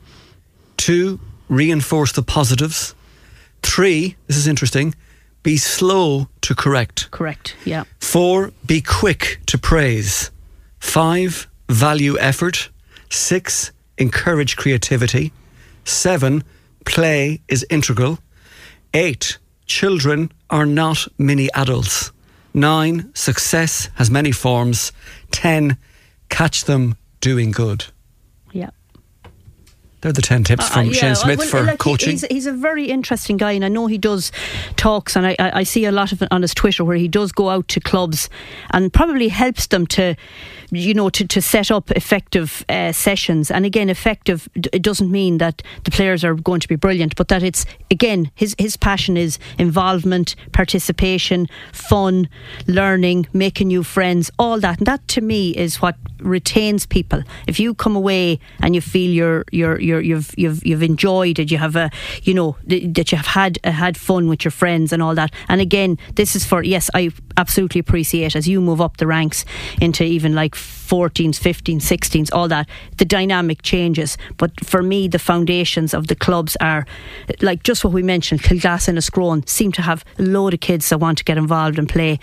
Two, 0.76 1.18
reinforce 1.48 2.12
the 2.12 2.22
positives. 2.22 2.94
Three, 3.62 4.16
this 4.26 4.36
is 4.36 4.46
interesting, 4.46 4.94
be 5.42 5.56
slow 5.56 6.28
to 6.42 6.54
correct. 6.54 7.10
Correct. 7.10 7.56
Yeah. 7.64 7.84
Four, 8.00 8.52
be 8.66 8.80
quick 8.80 9.40
to 9.46 9.58
praise. 9.58 10.30
Five, 10.80 11.48
value 11.68 12.16
effort. 12.18 12.70
Six, 13.12 13.72
encourage 13.98 14.56
creativity. 14.56 15.32
Seven, 15.84 16.44
play 16.86 17.42
is 17.46 17.66
integral. 17.68 18.18
Eight, 18.94 19.38
children 19.66 20.32
are 20.48 20.64
not 20.64 21.06
mini 21.18 21.50
adults. 21.52 22.10
Nine, 22.54 23.10
success 23.14 23.90
has 23.96 24.10
many 24.10 24.32
forms. 24.32 24.92
Ten, 25.30 25.76
catch 26.30 26.64
them 26.64 26.96
doing 27.20 27.50
good. 27.50 27.84
Yeah. 28.52 28.70
They're 30.02 30.12
the 30.12 30.20
10 30.20 30.44
tips 30.44 30.68
from 30.68 30.88
Uh, 30.88 30.90
yeah, 30.90 31.00
Shane 31.00 31.14
Smith 31.14 31.38
well, 31.38 31.48
for 31.48 31.62
like, 31.62 31.78
coaching. 31.78 32.10
He's, 32.10 32.24
he's 32.28 32.46
a 32.46 32.52
very 32.52 32.86
interesting 32.86 33.36
guy, 33.36 33.52
and 33.52 33.64
I 33.64 33.68
know 33.68 33.86
he 33.86 33.98
does 33.98 34.32
talks, 34.76 35.16
and 35.16 35.24
I, 35.24 35.36
I, 35.38 35.60
I 35.60 35.62
see 35.62 35.84
a 35.84 35.92
lot 35.92 36.12
of 36.12 36.20
it 36.22 36.28
on 36.32 36.42
his 36.42 36.52
Twitter 36.54 36.84
where 36.84 36.96
he 36.96 37.08
does 37.08 37.30
go 37.30 37.50
out 37.50 37.68
to 37.68 37.80
clubs 37.80 38.28
and 38.72 38.92
probably 38.92 39.28
helps 39.28 39.68
them 39.68 39.86
to, 39.88 40.16
you 40.72 40.94
know, 40.94 41.10
to, 41.10 41.26
to 41.26 41.42
set 41.42 41.70
up 41.70 41.90
effective 41.90 42.64
uh, 42.68 42.92
sessions. 42.92 43.50
And 43.50 43.66
again, 43.66 43.90
effective, 43.90 44.48
it 44.54 44.80
doesn't 44.82 45.10
mean 45.10 45.36
that 45.38 45.62
the 45.84 45.90
players 45.90 46.24
are 46.24 46.34
going 46.34 46.60
to 46.60 46.68
be 46.68 46.76
brilliant, 46.76 47.14
but 47.14 47.28
that 47.28 47.42
it's, 47.42 47.66
again, 47.90 48.30
his, 48.34 48.56
his 48.58 48.78
passion 48.78 49.18
is 49.18 49.38
involvement, 49.58 50.34
participation, 50.52 51.46
fun, 51.72 52.26
learning, 52.66 53.26
making 53.34 53.68
new 53.68 53.82
friends, 53.82 54.30
all 54.38 54.58
that. 54.60 54.78
And 54.78 54.86
that 54.86 55.06
to 55.08 55.20
me 55.20 55.50
is 55.50 55.82
what 55.82 55.96
retains 56.20 56.86
people. 56.86 57.22
If 57.46 57.60
you 57.60 57.74
come 57.74 57.94
away 57.94 58.40
and 58.60 58.74
you 58.74 58.80
feel 58.80 59.10
you're, 59.10 59.44
you're, 59.52 59.78
you're, 59.78 60.00
you've, 60.00 60.32
you've, 60.38 60.64
you've 60.64 60.82
enjoyed 60.82 61.38
it, 61.38 61.50
you 61.50 61.58
have 61.58 61.76
a, 61.76 61.90
you 62.22 62.32
know, 62.32 62.56
that 62.64 63.12
you 63.12 63.18
have 63.18 63.26
had, 63.26 63.58
uh, 63.64 63.72
had 63.72 63.98
fun 63.98 64.26
with 64.26 64.42
your 64.42 64.52
friends 64.52 64.90
and 64.90 65.02
all 65.02 65.14
that. 65.14 65.34
And 65.50 65.60
again, 65.60 65.98
this 66.14 66.34
is 66.34 66.46
for, 66.46 66.62
yes, 66.62 66.88
I 66.94 67.10
absolutely 67.36 67.80
appreciate 67.80 68.34
as 68.36 68.48
you 68.48 68.60
move 68.60 68.80
up 68.80 68.96
the 68.96 69.06
ranks 69.06 69.44
into 69.80 70.04
even 70.04 70.34
like 70.34 70.54
14s, 70.62 71.38
15s, 71.38 71.80
16s, 71.80 72.30
all 72.32 72.48
that, 72.48 72.68
the 72.98 73.04
dynamic 73.04 73.62
changes. 73.62 74.18
But 74.36 74.64
for 74.64 74.82
me, 74.82 75.08
the 75.08 75.18
foundations 75.18 75.94
of 75.94 76.08
the 76.08 76.14
clubs 76.14 76.56
are 76.60 76.86
like 77.40 77.62
just 77.62 77.84
what 77.84 77.92
we 77.92 78.02
mentioned, 78.02 78.42
Kilglass 78.42 78.88
and 78.88 78.98
Enniscrone 78.98 79.48
seem 79.48 79.72
to 79.72 79.82
have 79.82 80.04
a 80.18 80.22
load 80.22 80.54
of 80.54 80.60
kids 80.60 80.88
that 80.90 80.98
want 80.98 81.18
to 81.18 81.24
get 81.24 81.38
involved 81.38 81.78
and 81.78 81.88
play. 81.88 82.18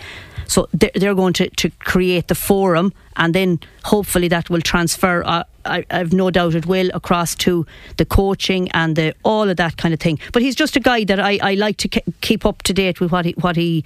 So 0.46 0.68
they're, 0.72 0.90
they're 0.94 1.14
going 1.14 1.32
to, 1.34 1.48
to 1.48 1.70
create 1.80 2.28
the 2.28 2.34
forum 2.34 2.92
and 3.16 3.34
then 3.34 3.60
hopefully 3.84 4.28
that 4.28 4.50
will 4.50 4.60
transfer. 4.60 5.22
Uh, 5.24 5.44
I, 5.64 5.84
I've 5.90 6.12
no 6.12 6.30
doubt 6.30 6.54
it 6.54 6.66
will 6.66 6.90
across 6.94 7.34
to 7.36 7.66
the 7.96 8.04
coaching 8.04 8.70
and 8.72 8.96
the 8.96 9.14
all 9.24 9.48
of 9.48 9.56
that 9.56 9.76
kind 9.76 9.94
of 9.94 10.00
thing. 10.00 10.18
But 10.32 10.42
he's 10.42 10.54
just 10.54 10.76
a 10.76 10.80
guy 10.80 11.04
that 11.04 11.20
I, 11.20 11.38
I 11.42 11.54
like 11.54 11.76
to 11.78 11.88
ke- 11.88 12.04
keep 12.20 12.46
up 12.46 12.62
to 12.62 12.72
date 12.72 13.00
with 13.00 13.12
what 13.12 13.24
he 13.24 13.32
what 13.32 13.56
he 13.56 13.84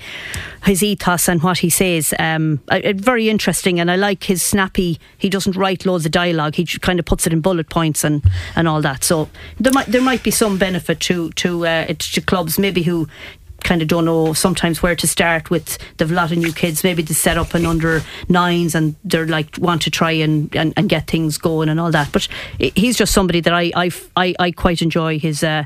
his 0.65 0.83
ethos 0.83 1.29
and 1.29 1.43
what 1.43 1.59
he 1.59 1.71
says. 1.71 2.15
Um, 2.19 2.61
I- 2.71 2.93
very 2.93 3.29
interesting, 3.29 3.81
and 3.81 3.91
I 3.91 3.97
like 3.97 4.25
his 4.25 4.43
snappy. 4.43 4.99
He 5.19 5.29
doesn't 5.29 5.57
write 5.57 5.85
loads 5.87 6.07
of 6.07 6.13
dialogue. 6.13 6.55
He 6.55 6.65
kind 6.67 6.99
of 6.99 7.05
puts 7.05 7.27
it 7.27 7.33
in 7.33 7.41
bullet 7.41 7.69
points 7.69 8.05
and, 8.05 8.23
and 8.57 8.69
all 8.69 8.81
that. 8.83 9.05
So 9.05 9.29
there 9.61 9.73
might 9.73 9.87
there 9.87 10.03
might 10.03 10.23
be 10.23 10.31
some 10.31 10.59
benefit 10.59 11.01
to 11.01 11.31
to 11.33 11.67
uh, 11.67 11.87
to 11.99 12.21
clubs 12.21 12.59
maybe 12.59 12.83
who 12.83 13.09
kind 13.65 13.83
of 13.83 13.89
don't 13.89 14.05
know 14.05 14.33
sometimes 14.33 14.83
where 14.83 14.95
to 14.95 15.07
start 15.07 15.51
with. 15.51 15.79
They've 15.97 16.11
a 16.11 16.15
lot 16.15 16.31
of 16.31 16.39
new 16.39 16.53
kids, 16.53 16.85
maybe 16.85 17.03
to 17.03 17.15
set 17.15 17.37
up 17.37 17.55
an 17.55 17.67
under 17.67 18.03
nines 18.29 18.75
and 18.75 18.95
they're 19.03 19.27
like 19.27 19.59
want 19.59 19.83
to 19.83 19.91
try 19.91 20.13
and, 20.13 20.55
and, 20.55 20.73
and 20.77 20.89
get 20.89 21.09
things 21.09 21.39
going 21.39 21.69
and 21.69 21.81
all 21.81 21.91
that. 21.91 22.13
But 22.13 22.29
he's 22.59 22.97
just 22.97 23.13
somebody 23.13 23.41
that 23.41 23.53
I 23.53 23.73
I, 23.75 23.91
I, 24.17 24.35
I 24.39 24.51
quite 24.53 24.83
enjoy 24.83 25.19
his 25.19 25.43
uh, 25.43 25.65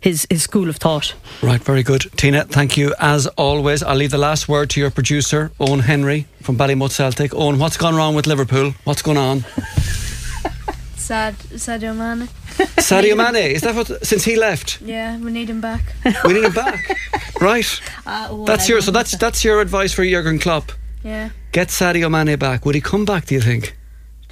his 0.00 0.26
his 0.30 0.42
school 0.42 0.68
of 0.68 0.76
thought. 0.76 1.14
Right, 1.42 1.62
very 1.62 1.82
good. 1.82 2.02
Tina, 2.16 2.44
thank 2.44 2.76
you 2.76 2.94
as 2.98 3.26
always. 3.36 3.82
I'll 3.82 3.96
leave 3.96 4.10
the 4.10 4.18
last 4.18 4.48
word 4.48 4.70
to 4.70 4.80
your 4.80 4.90
producer, 4.90 5.52
Owen 5.60 5.80
Henry 5.80 6.26
from 6.42 6.56
Ballymote 6.56 6.90
Celtic. 6.90 7.34
Owen, 7.34 7.58
what's 7.58 7.76
gone 7.76 7.94
wrong 7.94 8.14
with 8.14 8.26
Liverpool? 8.26 8.74
What's 8.84 9.02
going 9.02 9.18
on? 9.18 9.40
Sad, 10.96 11.34
Sadio 11.34 11.94
Mane. 11.94 12.28
Sadio 12.78 13.16
Mane, 13.16 13.54
is 13.54 13.62
that 13.62 13.74
what, 13.74 14.06
since 14.06 14.24
he 14.24 14.36
left? 14.36 14.80
Yeah, 14.80 15.18
we 15.18 15.32
need 15.32 15.50
him 15.50 15.60
back. 15.60 15.94
We 16.24 16.34
need 16.34 16.44
him 16.44 16.52
back. 16.52 16.98
Right. 17.40 17.66
Ah, 18.06 18.28
oh, 18.30 18.44
that's 18.46 18.68
your, 18.68 18.80
so 18.80 18.90
that's, 18.92 19.18
that's 19.18 19.44
your 19.44 19.60
advice 19.60 19.92
for 19.92 20.04
Jurgen 20.04 20.38
Klopp. 20.38 20.70
Yeah, 21.02 21.30
Get 21.52 21.68
Sadio 21.68 22.08
Mane 22.10 22.38
back. 22.38 22.64
Would 22.64 22.76
he 22.76 22.80
come 22.80 23.04
back, 23.04 23.26
do 23.26 23.34
you 23.34 23.40
think? 23.40 23.76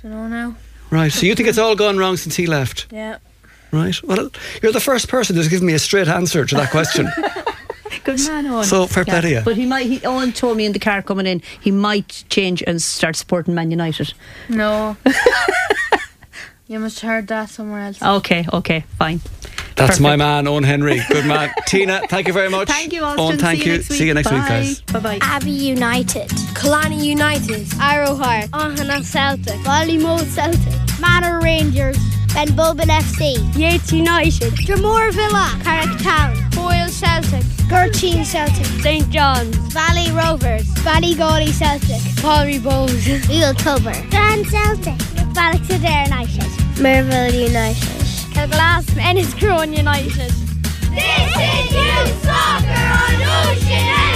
don't 0.03 0.13
know 0.13 0.29
now. 0.29 0.57
Right, 0.91 1.13
so 1.13 1.27
you 1.27 1.35
think 1.35 1.49
it's 1.49 1.59
all 1.59 1.75
gone 1.75 1.99
wrong 1.99 2.17
since 2.17 2.37
he 2.37 2.47
left? 2.47 2.87
Yeah. 2.91 3.19
Right. 3.73 4.01
Well, 4.03 4.31
you're 4.63 4.73
the 4.73 4.81
first 4.81 5.09
person 5.09 5.37
who's 5.37 5.49
given 5.49 5.67
me 5.67 5.73
a 5.73 5.79
straight 5.79 6.09
answer 6.09 6.45
to 6.45 6.55
that 6.57 6.71
question. 6.71 7.09
Good 8.05 8.21
man, 8.27 8.47
Owen. 8.47 8.65
So, 8.65 8.87
fair 8.87 9.05
play 9.05 9.21
to 9.21 9.31
you. 9.31 9.41
But 9.45 9.57
he 9.57 9.65
might. 9.65 9.87
He, 9.87 10.05
Owen 10.05 10.33
told 10.33 10.57
me 10.57 10.67
in 10.67 10.73
the 10.73 10.79
car 10.79 11.03
coming 11.03 11.27
in, 11.27 11.41
he 11.61 11.71
might 11.71 12.25
change 12.29 12.63
and 12.67 12.83
start 12.83 13.17
supporting 13.17 13.55
Man 13.55 13.71
United. 13.71 14.13
No. 14.49 14.97
You 16.73 16.79
must 16.79 17.01
have 17.01 17.11
heard 17.11 17.27
that 17.29 17.51
somewhere 17.51 17.83
else. 17.83 18.03
Okay, 18.03 18.47
okay, 18.51 18.83
fine. 18.99 19.21
That's 19.77 20.01
my 20.01 20.17
man, 20.17 20.49
Owen 20.49 20.65
Henry. 20.65 21.03
Good 21.11 21.27
man. 21.27 21.51
Tina, 21.67 22.01
thank 22.09 22.27
you 22.27 22.33
very 22.33 22.49
much. 22.49 22.67
Thank 22.67 22.95
you, 22.95 23.05
Austin. 23.05 23.21
Owen, 23.23 23.39
thank 23.39 23.61
See 23.61 23.67
you 23.67 23.75
you. 23.75 23.83
See 23.83 24.07
you 24.07 24.15
next 24.15 24.31
week, 24.33 24.41
guys. 24.41 24.81
Bye 24.81 25.01
bye. 25.01 25.19
Abbey 25.21 25.51
United. 25.51 26.31
Killarney 26.55 27.07
United. 27.07 27.67
Arrow 27.79 28.15
Harps. 28.15 28.49
Ohana 28.53 29.05
Celtic. 29.05 29.61
Ballymote 29.67 30.25
Celtic. 30.25 30.99
Manor 30.99 31.41
Rangers. 31.41 31.99
Ben 32.33 32.49
Bulbin 32.57 32.89
FC. 32.89 33.37
Yeats 33.55 33.93
United. 33.93 34.55
Drumore 34.65 35.13
Villa. 35.13 35.55
Carrick 35.63 35.99
Town. 36.01 36.35
Boyle 36.53 36.89
Celtic. 36.89 37.45
Gurteen 37.69 38.25
Celtic. 38.25 38.65
St 38.81 39.11
John's. 39.11 39.55
Valley 39.75 40.11
Rovers. 40.13 40.65
Valley 40.81 41.15
Ballygawley 41.15 41.53
Celtic. 41.53 42.01
Palmy 42.23 42.59
Bowes. 42.59 43.07
Real 43.29 43.53
Tubber. 43.53 43.93
Strand 44.09 44.47
Celtic. 44.47 45.13
Ballisodare 45.35 46.05
United. 46.07 46.52
Merville 46.77 47.33
United. 47.33 47.89
Kilglass 48.33 48.87
Enniscrone 48.97 49.77
United. 49.77 50.31
This 50.95 51.37
is 51.37 51.73
Youth 51.73 52.25
Soccer 52.25 52.87
on 53.01 53.17
Ocean 53.47 54.12